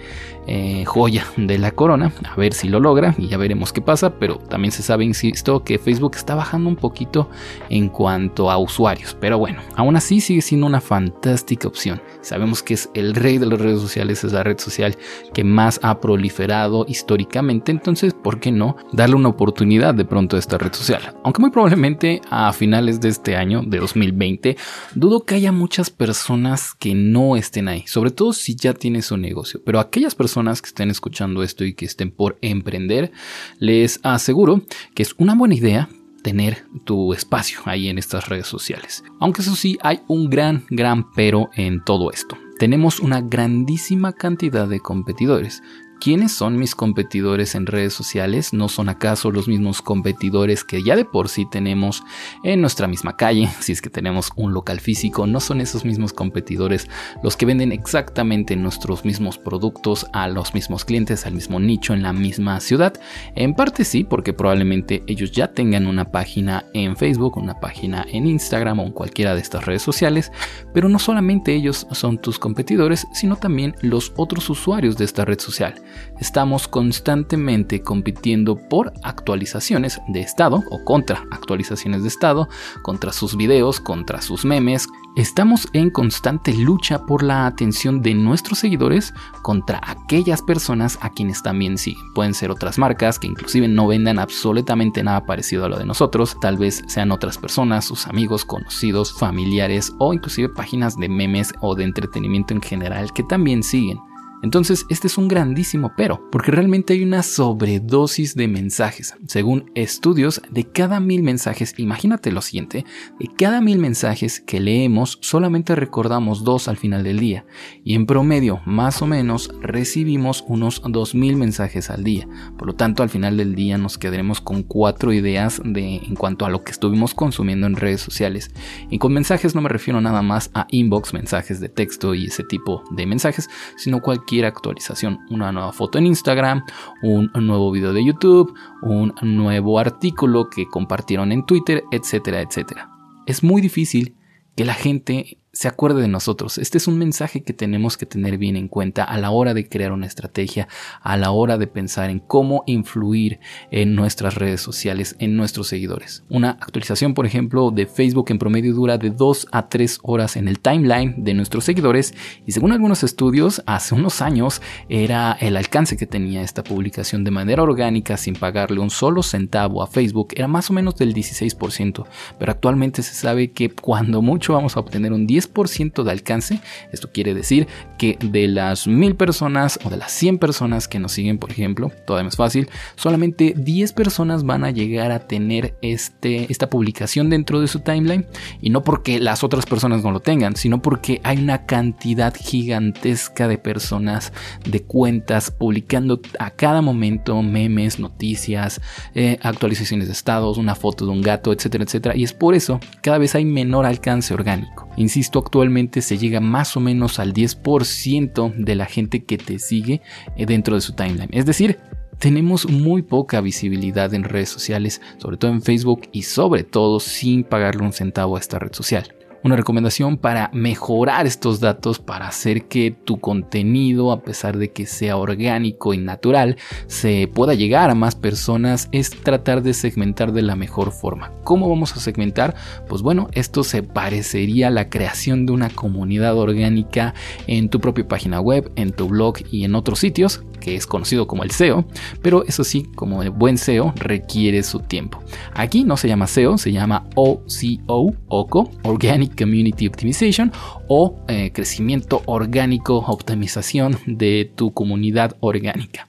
eh, 0.48 0.84
joya 0.86 1.26
de 1.38 1.58
la 1.60 1.72
corona, 1.72 2.12
a 2.24 2.36
ver 2.36 2.54
si 2.54 2.68
lo 2.68 2.80
logra 2.80 3.14
y 3.18 3.28
ya 3.28 3.38
veremos 3.38 3.72
qué 3.72 3.82
pasa, 3.82 4.16
pero 4.18 4.38
también 4.38 4.72
se 4.72 4.82
sabe, 4.82 5.06
insisto, 5.06 5.64
que 5.64 5.78
Facebook 5.78 6.16
está 6.16 6.34
bajando 6.34 6.68
un 6.68 6.76
poquito 6.76 7.30
en 7.70 7.90
cuanto 7.90 8.50
a 8.50 8.58
usuarios, 8.58 9.16
pero 9.20 9.38
bueno, 9.38 9.62
aún 9.76 9.96
así 9.96 10.20
sigue 10.20 10.42
siendo 10.42 10.66
una 10.66 10.82
fantástica 10.82 11.68
opción. 11.68 12.02
Sabemos 12.22 12.64
que 12.64 12.74
es 12.74 12.90
el 12.94 13.14
rey 13.14 13.38
de 13.38 13.46
las 13.46 13.60
redes 13.60 13.82
sociales, 13.82 14.24
es 14.24 14.34
la 14.34 14.44
red 14.44 14.58
social 14.58 14.98
que 15.34 15.44
más 15.44 15.80
ha 15.84 16.00
proliferado 16.00 16.86
históricamente, 16.88 17.72
entonces, 17.72 18.14
¿por 18.14 18.40
qué 18.40 18.52
no 18.52 18.78
darle 18.92 19.16
una 19.16 19.30
oportunidad 19.30 19.94
de 19.94 20.06
pronto 20.06 20.36
a 20.36 20.40
esta 20.40 20.58
red 20.58 20.74
social? 20.74 21.16
Aunque 21.24 21.42
muy 21.42 21.52
probablemente 21.52 22.22
a 22.30 22.52
finales 22.54 23.00
de 23.00 23.10
este 23.10 23.36
año, 23.36 23.62
de 23.66 23.78
2020, 23.78 24.58
dudo 24.96 25.22
que 25.22 25.36
haya 25.36 25.52
muchas 25.52 25.90
personas 25.90 26.74
que 26.74 26.96
no 26.96 27.36
estén 27.36 27.68
ahí, 27.68 27.84
sobre 27.86 28.12
todo 28.12 28.34
si 28.34 28.56
ya 28.56 28.74
tienes 28.74 29.12
un 29.12 29.22
negocio, 29.22 29.62
pero 29.64 29.80
aquellas 29.80 30.16
personas 30.16 30.31
que 30.34 30.68
estén 30.68 30.90
escuchando 30.90 31.44
esto 31.44 31.64
y 31.64 31.74
que 31.74 31.86
estén 31.86 32.12
por 32.12 32.38
emprender, 32.42 33.12
les 33.60 34.00
aseguro 34.04 34.64
que 34.94 35.04
es 35.04 35.14
una 35.18 35.36
buena 35.36 35.56
idea 35.56 35.90
tener 36.24 36.66
tu 36.84 37.14
espacio 37.14 37.62
ahí 37.66 37.88
en 37.90 37.98
estas 37.98 38.30
redes 38.30 38.48
sociales. 38.48 39.04
Aunque 39.20 39.42
eso 39.42 39.56
sí, 39.56 39.78
hay 39.82 40.02
un 40.08 40.30
gran, 40.30 40.66
gran 40.70 41.12
pero 41.14 41.50
en 41.56 41.84
todo 41.84 42.12
esto. 42.12 42.38
Tenemos 42.60 43.00
una 43.00 43.22
grandísima 43.22 44.14
cantidad 44.14 44.68
de 44.68 44.80
competidores 44.80 45.64
¿Quiénes 46.02 46.32
son 46.32 46.58
mis 46.58 46.74
competidores 46.74 47.54
en 47.54 47.68
redes 47.68 47.94
sociales? 47.94 48.54
¿No 48.54 48.70
son 48.70 48.90
acaso 48.90 49.30
los 49.30 49.48
mismos 49.48 49.84
competidores 49.84 50.64
que 50.64 50.82
ya 50.82 50.96
de 50.96 51.06
por 51.06 51.30
sí 51.30 51.46
tenemos 51.48 52.02
en 52.44 52.60
nuestra 52.60 52.88
misma 52.88 53.18
calle? 53.18 53.50
Si 53.60 53.72
es 53.72 53.84
que 53.84 53.92
tenemos 53.92 54.32
un 54.36 54.52
local 54.52 54.80
físico, 54.80 55.28
¿no 55.28 55.40
son 55.40 55.62
esos 55.62 55.86
mismos 55.86 56.12
competidores 56.12 56.90
los 57.22 57.38
que 57.38 57.46
venden 57.46 57.72
exactamente 57.72 58.56
nuestros 58.56 59.06
mismos 59.06 59.38
productos 59.38 60.08
a 60.12 60.28
los 60.28 60.56
mismos 60.56 60.86
clientes, 60.86 61.28
al 61.28 61.36
mismo 61.36 61.60
nicho, 61.60 61.94
en 61.94 62.02
la 62.02 62.14
misma 62.14 62.60
ciudad? 62.62 63.00
En 63.36 63.54
parte 63.54 63.86
sí, 63.86 64.04
porque 64.04 64.34
probablemente 64.34 65.04
ellos 65.06 65.32
ya 65.32 65.54
tengan 65.54 65.86
una 65.86 66.10
página 66.10 66.66
en 66.74 66.98
Facebook, 66.98 67.38
una 67.38 67.60
página 67.60 68.08
en 68.12 68.26
Instagram 68.26 68.80
o 68.80 68.88
en 68.88 68.92
cualquiera 68.92 69.36
de 69.36 69.42
estas 69.42 69.66
redes 69.66 69.84
sociales, 69.84 70.32
pero 70.74 70.90
no 70.90 70.98
solamente 70.98 71.54
ellos 71.54 71.86
son 71.92 72.18
tus 72.18 72.40
competidores, 72.40 73.06
sino 73.14 73.36
también 73.36 73.76
los 73.82 74.14
otros 74.16 74.50
usuarios 74.50 74.98
de 74.98 75.06
esta 75.06 75.26
red 75.26 75.40
social 75.40 75.76
estamos 76.20 76.68
constantemente 76.68 77.82
compitiendo 77.82 78.56
por 78.70 78.94
actualizaciones 79.04 80.00
de 80.08 80.22
estado 80.22 80.64
o 80.70 80.84
contra 80.84 81.26
actualizaciones 81.32 82.02
de 82.02 82.08
estado, 82.08 82.48
contra 82.82 83.14
sus 83.14 83.36
videos, 83.36 83.80
contra 83.80 84.22
sus 84.22 84.46
memes. 84.46 84.88
Estamos 85.18 85.68
en 85.74 85.90
constante 85.90 86.54
lucha 86.54 87.06
por 87.06 87.22
la 87.22 87.46
atención 87.46 88.02
de 88.02 88.14
nuestros 88.14 88.60
seguidores 88.60 89.14
contra 89.42 89.82
aquellas 89.86 90.42
personas 90.42 90.98
a 91.02 91.10
quienes 91.10 91.44
también 91.44 91.78
siguen. 91.78 92.14
Pueden 92.14 92.34
ser 92.34 92.50
otras 92.50 92.78
marcas 92.78 93.20
que 93.20 93.28
inclusive 93.28 93.68
no 93.68 93.88
vendan 93.88 94.20
absolutamente 94.20 95.04
nada 95.04 95.26
parecido 95.26 95.66
a 95.66 95.70
lo 95.70 95.78
de 95.78 95.86
nosotros, 95.86 96.38
tal 96.40 96.58
vez 96.58 96.84
sean 96.88 97.12
otras 97.12 97.38
personas, 97.38 97.86
sus 97.86 98.08
amigos, 98.08 98.46
conocidos, 98.46 99.12
familiares 99.12 99.94
o 99.98 100.14
inclusive 100.14 100.50
páginas 100.50 100.98
de 100.98 101.10
memes 101.10 101.54
o 101.60 101.76
de 101.76 101.84
entretenimiento 101.84 102.54
en 102.54 102.62
general 102.62 103.12
que 103.14 103.24
también 103.24 103.64
siguen. 103.64 104.00
Entonces, 104.44 104.86
este 104.90 105.08
es 105.08 105.18
un 105.18 105.28
grandísimo 105.28 105.94
pero, 105.96 106.30
porque 106.32 106.52
realmente 106.52 106.94
hay 106.94 107.04
una 107.04 107.22
sobredosis 107.22 108.36
de 108.36 108.48
mensajes. 108.48 109.16
Según 109.28 109.72
estudios, 109.76 110.42
de 110.50 110.64
cada 110.64 111.00
mil 111.00 111.22
mensajes, 111.22 111.76
imagínate 111.78 112.32
lo 112.32 112.42
siguiente, 112.42 112.86
de 113.20 113.30
cada 113.38 113.62
mil 113.62 113.78
mensajes 113.78 114.42
que 114.42 114.60
leemos, 114.60 115.20
solamente 115.22 115.76
recordamos 115.76 116.44
dos 116.44 116.68
al 116.68 116.78
final 116.78 117.04
del 117.04 117.20
día. 117.20 117.46
Y 117.84 117.94
en 117.94 118.06
promedio, 118.06 118.62
más 118.66 119.02
o 119.02 119.08
menos, 119.08 119.52
recibimos 119.62 120.44
unos 120.48 120.82
dos 120.88 121.14
mil 121.14 121.36
mensajes 121.36 121.90
al 121.90 122.04
día. 122.04 122.28
Por 122.58 122.68
lo 122.68 122.74
tanto, 122.74 123.04
al 123.04 123.10
final 123.10 123.38
del 123.38 123.54
día 123.54 123.78
nos 123.78 123.98
quedaremos 123.98 124.42
con 124.42 124.64
cuatro 124.64 125.14
ideas 125.14 125.62
de, 125.64 125.98
en 125.98 126.16
cuanto 126.16 126.46
a 126.46 126.50
lo 126.50 126.64
que 126.64 126.72
estuvimos 126.72 127.14
consumiendo 127.14 127.68
en 127.68 127.76
redes 127.76 128.02
sociales. 128.02 128.52
Y 128.90 128.98
con 128.98 129.14
mensajes 129.14 129.54
no 129.54 129.62
me 129.62 129.70
refiero 129.70 130.02
nada 130.02 130.22
más 130.22 130.50
a 130.54 130.66
inbox, 130.72 131.14
mensajes 131.14 131.60
de 131.60 131.70
texto 131.70 132.16
y 132.16 132.26
ese 132.26 132.44
tipo 132.44 132.84
de 132.92 133.06
mensajes, 133.06 133.48
sino 133.78 134.02
cualquier 134.02 134.31
actualización, 134.40 135.20
una 135.30 135.52
nueva 135.52 135.74
foto 135.74 135.98
en 135.98 136.08
Instagram, 136.08 136.64
un 137.04 137.30
nuevo 137.36 137.72
video 137.72 137.94
de 137.94 138.04
YouTube, 138.04 138.54
un 138.82 139.14
nuevo 139.22 139.80
artículo 139.80 140.50
que 140.50 140.66
compartieron 140.68 141.32
en 141.32 141.46
Twitter, 141.46 141.84
etcétera, 141.92 142.42
etcétera. 142.42 142.90
Es 143.28 143.44
muy 143.44 143.62
difícil 143.62 144.16
que 144.56 144.66
la 144.66 144.74
gente 144.74 145.38
se 145.62 145.68
acuerde 145.68 146.02
de 146.02 146.08
nosotros. 146.08 146.58
Este 146.58 146.80
es 146.80 146.88
un 146.88 146.98
mensaje 146.98 147.44
que 147.44 147.54
tenemos 147.54 147.96
que 147.96 148.08
tener 148.08 148.40
bien 148.40 148.56
en 148.56 148.68
cuenta 148.68 149.04
a 149.04 149.20
la 149.20 149.30
hora 149.30 149.54
de 149.54 149.70
crear 149.70 149.92
una 149.92 150.08
estrategia, 150.08 150.68
a 151.04 151.18
la 151.18 151.30
hora 151.30 151.60
de 151.60 151.68
pensar 151.68 152.10
en 152.10 152.18
cómo 152.18 152.64
influir 152.66 153.40
en 153.70 153.94
nuestras 153.94 154.34
redes 154.34 154.60
sociales, 154.60 155.16
en 155.20 155.38
nuestros 155.38 155.68
seguidores. 155.68 156.24
Una 156.30 156.50
actualización, 156.50 157.14
por 157.14 157.28
ejemplo, 157.28 157.70
de 157.70 157.86
Facebook 157.86 158.32
en 158.32 158.40
promedio 158.40 158.74
dura 158.74 158.98
de 158.98 159.12
2 159.12 159.50
a 159.52 159.70
3 159.70 160.00
horas 160.02 160.36
en 160.36 160.48
el 160.48 160.60
timeline 160.60 161.24
de 161.24 161.36
nuestros 161.36 161.64
seguidores 161.64 162.16
y 162.48 162.54
según 162.54 162.72
algunos 162.72 163.04
estudios, 163.04 163.62
hace 163.68 163.94
unos 163.94 164.24
años 164.24 164.64
era 164.90 165.34
el 165.34 165.56
alcance 165.56 165.96
que 165.96 166.08
tenía 166.08 166.42
esta 166.42 166.64
publicación 166.64 167.24
de 167.24 167.30
manera 167.30 167.62
orgánica 167.62 168.18
sin 168.18 168.34
pagarle 168.34 168.80
un 168.80 168.90
solo 168.90 169.22
centavo 169.22 169.84
a 169.84 169.88
Facebook, 169.88 170.30
era 170.36 170.48
más 170.48 170.72
o 170.72 170.74
menos 170.74 170.96
del 170.96 171.14
16%, 171.14 172.08
pero 172.40 172.52
actualmente 172.52 173.04
se 173.04 173.14
sabe 173.14 173.52
que 173.52 173.70
cuando 173.70 174.24
mucho 174.24 174.54
vamos 174.54 174.76
a 174.76 174.80
obtener 174.80 175.14
un 175.14 175.28
10 175.28 175.51
10% 175.52 176.04
de 176.04 176.12
alcance. 176.12 176.62
Esto 176.92 177.12
quiere 177.12 177.34
decir 177.34 177.68
que 177.98 178.18
de 178.22 178.48
las 178.48 178.88
mil 178.88 179.16
personas 179.16 179.80
o 179.84 179.90
de 179.90 179.98
las 179.98 180.12
100 180.12 180.38
personas 180.38 180.88
que 180.88 181.00
nos 181.00 181.12
siguen, 181.12 181.38
por 181.38 181.52
ejemplo, 181.52 181.92
todavía 182.06 182.26
más 182.26 182.36
fácil, 182.36 182.70
solamente 182.96 183.54
10 183.56 183.94
personas 183.94 184.44
van 184.44 184.64
a 184.64 184.72
llegar 184.72 185.12
a 185.12 185.28
tener 185.28 185.76
este, 185.82 186.52
esta 186.52 186.70
publicación 186.70 187.30
dentro 187.30 187.62
de 187.62 187.68
su 187.68 187.80
timeline. 187.80 188.26
Y 188.62 188.70
no 188.70 188.84
porque 188.84 189.20
las 189.20 189.44
otras 189.44 189.66
personas 189.66 190.04
no 190.04 190.12
lo 190.12 190.20
tengan, 190.20 190.56
sino 190.56 190.82
porque 190.82 191.22
hay 191.24 191.38
una 191.38 191.66
cantidad 191.66 192.34
gigantesca 192.36 193.48
de 193.48 193.58
personas, 193.58 194.34
de 194.66 194.82
cuentas, 194.84 195.52
publicando 195.52 196.22
a 196.40 196.52
cada 196.52 196.82
momento 196.82 197.42
memes, 197.42 198.00
noticias, 198.00 198.82
eh, 199.16 199.38
actualizaciones 199.42 200.08
de 200.08 200.14
estados, 200.14 200.58
una 200.58 200.76
foto 200.76 201.06
de 201.06 201.12
un 201.12 201.22
gato, 201.22 201.52
etcétera, 201.52 201.84
etcétera. 201.84 202.16
Y 202.16 202.24
es 202.24 202.34
por 202.34 202.56
eso 202.56 202.80
cada 203.02 203.18
vez 203.18 203.36
hay 203.36 203.46
menor 203.46 203.86
alcance 203.86 204.34
orgánico. 204.34 204.90
Insisto, 204.98 205.41
actualmente 205.42 206.02
se 206.02 206.18
llega 206.18 206.40
más 206.40 206.78
o 206.78 206.80
menos 206.80 207.20
al 207.20 207.34
10% 207.34 208.56
de 208.56 208.76
la 208.76 208.86
gente 208.86 209.24
que 209.24 209.38
te 209.38 209.60
sigue 209.60 210.02
eh, 210.36 210.46
dentro 210.46 210.76
de 210.76 210.82
su 210.82 210.94
timeline. 210.94 211.30
Es 211.32 211.46
decir, 211.46 211.80
tenemos 212.20 212.70
muy 212.70 213.02
poca 213.02 213.42
visibilidad 213.42 214.14
en 214.14 214.24
redes 214.24 214.50
sociales, 214.50 215.02
sobre 215.18 215.38
todo 215.38 215.52
en 215.52 215.62
Facebook 215.62 216.02
y 216.12 216.24
sobre 216.24 216.64
todo 216.64 217.00
sin 217.00 217.44
pagarle 217.44 217.84
un 217.84 217.94
centavo 217.94 218.36
a 218.36 218.40
esta 218.40 218.60
red 218.60 218.74
social. 218.74 219.21
Una 219.44 219.56
recomendación 219.56 220.18
para 220.18 220.50
mejorar 220.54 221.26
estos 221.26 221.60
datos, 221.60 222.00
para 222.00 222.28
hacer 222.28 222.66
que 222.68 222.92
tu 222.92 223.20
contenido, 223.20 224.12
a 224.12 224.22
pesar 224.22 224.58
de 224.58 224.72
que 224.72 224.86
sea 224.86 225.18
orgánico 225.18 225.94
y 225.94 225.98
natural, 225.98 226.58
se 226.88 227.30
pueda 227.34 227.54
llegar 227.54 227.90
a 227.90 227.96
más 227.96 228.16
personas, 228.16 228.90
es 228.92 229.10
tratar 229.10 229.64
de 229.64 229.74
segmentar 229.74 230.32
de 230.34 230.42
la 230.42 230.56
mejor 230.56 230.92
forma. 230.92 231.32
¿Cómo 231.44 231.70
vamos 231.70 231.96
a 231.96 232.00
segmentar? 232.00 232.56
Pues 232.88 233.02
bueno, 233.02 233.30
esto 233.34 233.64
se 233.64 233.84
parecería 233.84 234.68
a 234.68 234.72
la 234.72 234.90
creación 234.90 235.46
de 235.46 235.54
una 235.54 235.70
comunidad 235.70 236.38
orgánica 236.38 237.14
en 237.48 237.70
tu 237.70 237.80
propia 237.80 238.08
página 238.08 238.40
web, 238.42 238.72
en 238.76 238.92
tu 238.92 239.08
blog 239.08 239.38
y 239.52 239.64
en 239.64 239.76
otros 239.76 240.00
sitios 240.00 240.44
que 240.62 240.76
es 240.76 240.88
conocido 240.88 241.28
como 241.28 241.44
el 241.44 241.52
SEO, 241.52 241.84
pero 242.22 242.46
eso 242.46 242.64
sí, 242.64 242.84
como 242.96 243.22
el 243.24 243.32
buen 243.32 243.58
SEO, 243.58 243.94
requiere 243.98 244.64
su 244.64 244.80
tiempo. 244.80 245.22
Aquí 245.54 245.84
no 245.84 245.98
se 245.98 246.08
llama 246.08 246.28
SEO, 246.28 246.58
se 246.58 246.72
llama 246.72 247.06
OCO, 247.16 248.14
OCO, 248.30 248.72
Organic 248.84 249.38
Community 249.38 249.88
Optimization, 249.88 250.54
o 250.88 251.18
eh, 251.28 251.52
crecimiento 251.54 252.22
orgánico, 252.26 252.98
optimización 253.00 253.98
de 254.06 254.50
tu 254.56 254.74
comunidad 254.74 255.36
orgánica. 255.42 256.08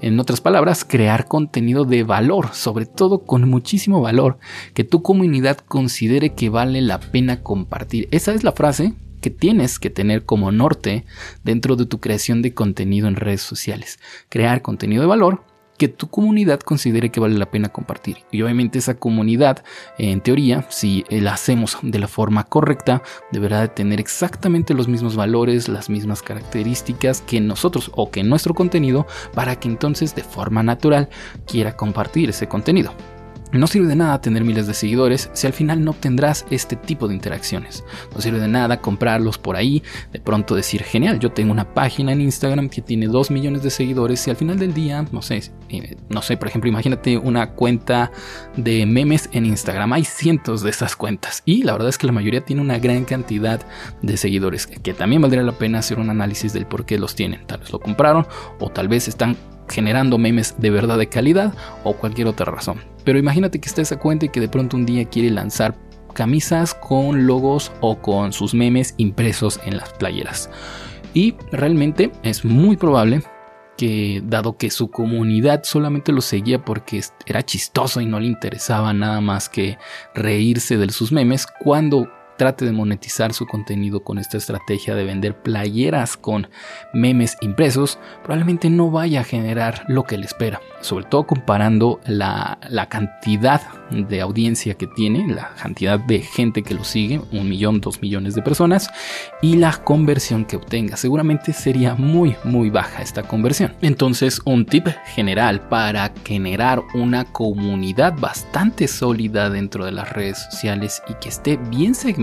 En 0.00 0.18
otras 0.18 0.40
palabras, 0.40 0.84
crear 0.84 1.28
contenido 1.28 1.84
de 1.84 2.02
valor, 2.02 2.50
sobre 2.52 2.86
todo 2.86 3.24
con 3.24 3.48
muchísimo 3.48 4.00
valor, 4.00 4.38
que 4.74 4.84
tu 4.84 5.02
comunidad 5.02 5.58
considere 5.58 6.34
que 6.34 6.50
vale 6.50 6.80
la 6.80 6.98
pena 6.98 7.42
compartir. 7.42 8.08
Esa 8.10 8.34
es 8.34 8.42
la 8.42 8.52
frase 8.52 8.94
que 9.22 9.30
tienes 9.30 9.78
que 9.78 9.88
tener 9.88 10.26
como 10.26 10.52
norte 10.52 11.06
dentro 11.42 11.76
de 11.76 11.86
tu 11.86 11.98
creación 11.98 12.42
de 12.42 12.52
contenido 12.52 13.08
en 13.08 13.16
redes 13.16 13.40
sociales. 13.40 13.98
Crear 14.28 14.60
contenido 14.60 15.00
de 15.00 15.08
valor 15.08 15.44
que 15.78 15.88
tu 15.88 16.08
comunidad 16.08 16.60
considere 16.60 17.10
que 17.10 17.18
vale 17.18 17.38
la 17.38 17.50
pena 17.50 17.70
compartir. 17.70 18.18
Y 18.30 18.42
obviamente 18.42 18.78
esa 18.78 18.94
comunidad, 18.94 19.64
en 19.98 20.20
teoría, 20.20 20.66
si 20.68 21.04
la 21.08 21.32
hacemos 21.32 21.78
de 21.82 21.98
la 21.98 22.08
forma 22.08 22.44
correcta, 22.44 23.02
deberá 23.32 23.62
de 23.62 23.68
tener 23.68 23.98
exactamente 23.98 24.74
los 24.74 24.86
mismos 24.86 25.16
valores, 25.16 25.68
las 25.68 25.88
mismas 25.88 26.22
características 26.22 27.22
que 27.22 27.40
nosotros 27.40 27.90
o 27.94 28.10
que 28.10 28.22
nuestro 28.22 28.54
contenido 28.54 29.06
para 29.34 29.58
que 29.58 29.68
entonces 29.68 30.14
de 30.14 30.22
forma 30.22 30.62
natural 30.62 31.08
quiera 31.46 31.76
compartir 31.76 32.30
ese 32.30 32.46
contenido. 32.46 32.92
No 33.52 33.66
sirve 33.66 33.86
de 33.86 33.96
nada 33.96 34.20
tener 34.20 34.44
miles 34.44 34.66
de 34.66 34.74
seguidores 34.74 35.30
si 35.34 35.46
al 35.46 35.52
final 35.52 35.84
no 35.84 35.90
obtendrás 35.90 36.46
este 36.50 36.74
tipo 36.74 37.06
de 37.06 37.14
interacciones. 37.14 37.84
No 38.14 38.20
sirve 38.20 38.40
de 38.40 38.48
nada 38.48 38.80
comprarlos 38.80 39.36
por 39.36 39.56
ahí, 39.56 39.82
de 40.10 40.20
pronto 40.20 40.54
decir, 40.54 40.82
genial, 40.82 41.18
yo 41.20 41.32
tengo 41.32 41.52
una 41.52 41.74
página 41.74 42.12
en 42.12 42.22
Instagram 42.22 42.70
que 42.70 42.80
tiene 42.80 43.06
2 43.08 43.30
millones 43.30 43.62
de 43.62 43.70
seguidores 43.70 44.26
y 44.26 44.30
al 44.30 44.36
final 44.36 44.58
del 44.58 44.72
día, 44.72 45.04
no 45.12 45.20
sé, 45.20 45.42
eh, 45.68 45.96
no 46.08 46.22
sé, 46.22 46.36
por 46.36 46.48
ejemplo, 46.48 46.70
imagínate 46.70 47.18
una 47.18 47.50
cuenta 47.50 48.10
de 48.56 48.86
memes 48.86 49.28
en 49.32 49.44
Instagram. 49.44 49.92
Hay 49.92 50.04
cientos 50.04 50.62
de 50.62 50.70
esas 50.70 50.96
cuentas 50.96 51.42
y 51.44 51.62
la 51.62 51.72
verdad 51.72 51.90
es 51.90 51.98
que 51.98 52.06
la 52.06 52.12
mayoría 52.12 52.44
tiene 52.44 52.62
una 52.62 52.78
gran 52.78 53.04
cantidad 53.04 53.60
de 54.00 54.16
seguidores, 54.16 54.66
que 54.66 54.94
también 54.94 55.20
valdría 55.20 55.42
la 55.42 55.52
pena 55.52 55.80
hacer 55.80 55.98
un 55.98 56.08
análisis 56.08 56.52
del 56.52 56.66
por 56.66 56.86
qué 56.86 56.98
los 56.98 57.14
tienen. 57.14 57.46
Tal 57.46 57.60
vez 57.60 57.72
lo 57.72 57.80
compraron 57.80 58.26
o 58.60 58.70
tal 58.70 58.88
vez 58.88 59.08
están 59.08 59.36
generando 59.72 60.18
memes 60.18 60.54
de 60.58 60.70
verdad 60.70 60.98
de 60.98 61.08
calidad 61.08 61.54
o 61.84 61.94
cualquier 61.94 62.28
otra 62.28 62.46
razón. 62.46 62.80
Pero 63.04 63.18
imagínate 63.18 63.60
que 63.60 63.68
está 63.68 63.82
esa 63.82 63.98
cuenta 63.98 64.26
y 64.26 64.28
que 64.28 64.40
de 64.40 64.48
pronto 64.48 64.76
un 64.76 64.86
día 64.86 65.04
quiere 65.06 65.30
lanzar 65.30 65.76
camisas 66.14 66.74
con 66.74 67.26
logos 67.26 67.72
o 67.80 67.98
con 67.98 68.32
sus 68.32 68.54
memes 68.54 68.94
impresos 68.98 69.58
en 69.64 69.76
las 69.76 69.92
playeras. 69.94 70.50
Y 71.14 71.34
realmente 71.50 72.12
es 72.22 72.44
muy 72.44 72.76
probable 72.76 73.22
que 73.76 74.22
dado 74.24 74.56
que 74.56 74.70
su 74.70 74.90
comunidad 74.90 75.62
solamente 75.64 76.12
lo 76.12 76.20
seguía 76.20 76.64
porque 76.64 77.02
era 77.26 77.42
chistoso 77.42 78.00
y 78.00 78.06
no 78.06 78.20
le 78.20 78.26
interesaba 78.26 78.92
nada 78.92 79.20
más 79.20 79.48
que 79.48 79.78
reírse 80.14 80.76
de 80.76 80.90
sus 80.90 81.10
memes, 81.10 81.46
cuando 81.46 82.08
trate 82.36 82.64
de 82.64 82.72
monetizar 82.72 83.32
su 83.32 83.46
contenido 83.46 84.02
con 84.02 84.18
esta 84.18 84.38
estrategia 84.38 84.94
de 84.94 85.04
vender 85.04 85.42
playeras 85.42 86.16
con 86.16 86.48
memes 86.92 87.36
impresos, 87.40 87.98
probablemente 88.22 88.70
no 88.70 88.90
vaya 88.90 89.20
a 89.20 89.24
generar 89.24 89.84
lo 89.88 90.04
que 90.04 90.18
le 90.18 90.26
espera. 90.26 90.60
Sobre 90.80 91.04
todo 91.04 91.26
comparando 91.26 92.00
la, 92.06 92.58
cantidad 92.88 93.62
de 93.90 94.20
audiencia 94.20 94.74
que 94.74 94.88
tiene, 94.88 95.32
la 95.32 95.54
cantidad 95.54 96.00
de 96.00 96.20
gente 96.20 96.62
que 96.62 96.74
lo 96.74 96.82
sigue, 96.82 97.20
un 97.30 97.48
millón, 97.48 97.80
dos 97.80 98.02
millones 98.02 98.34
de 98.34 98.42
personas, 98.42 98.90
y 99.40 99.56
la 99.56 99.72
conversión 99.72 100.44
que 100.44 100.56
obtenga. 100.56 100.96
Seguramente 100.96 101.52
sería 101.52 101.94
muy, 101.94 102.34
muy 102.42 102.70
baja 102.70 103.02
esta 103.02 103.22
conversión. 103.22 103.74
Entonces, 103.80 104.40
un 104.44 104.66
tip 104.66 104.88
general 105.14 105.60
para 105.68 106.12
generar 106.24 106.82
una 106.94 107.24
comunidad 107.24 108.18
bastante 108.18 108.88
sólida 108.88 109.50
dentro 109.50 109.84
de 109.84 109.92
las 109.92 110.12
redes 110.12 110.38
sociales 110.50 111.02
y 111.08 111.14
que 111.14 111.28
esté 111.28 111.56
bien 111.56 111.94
segmentada 111.94 112.21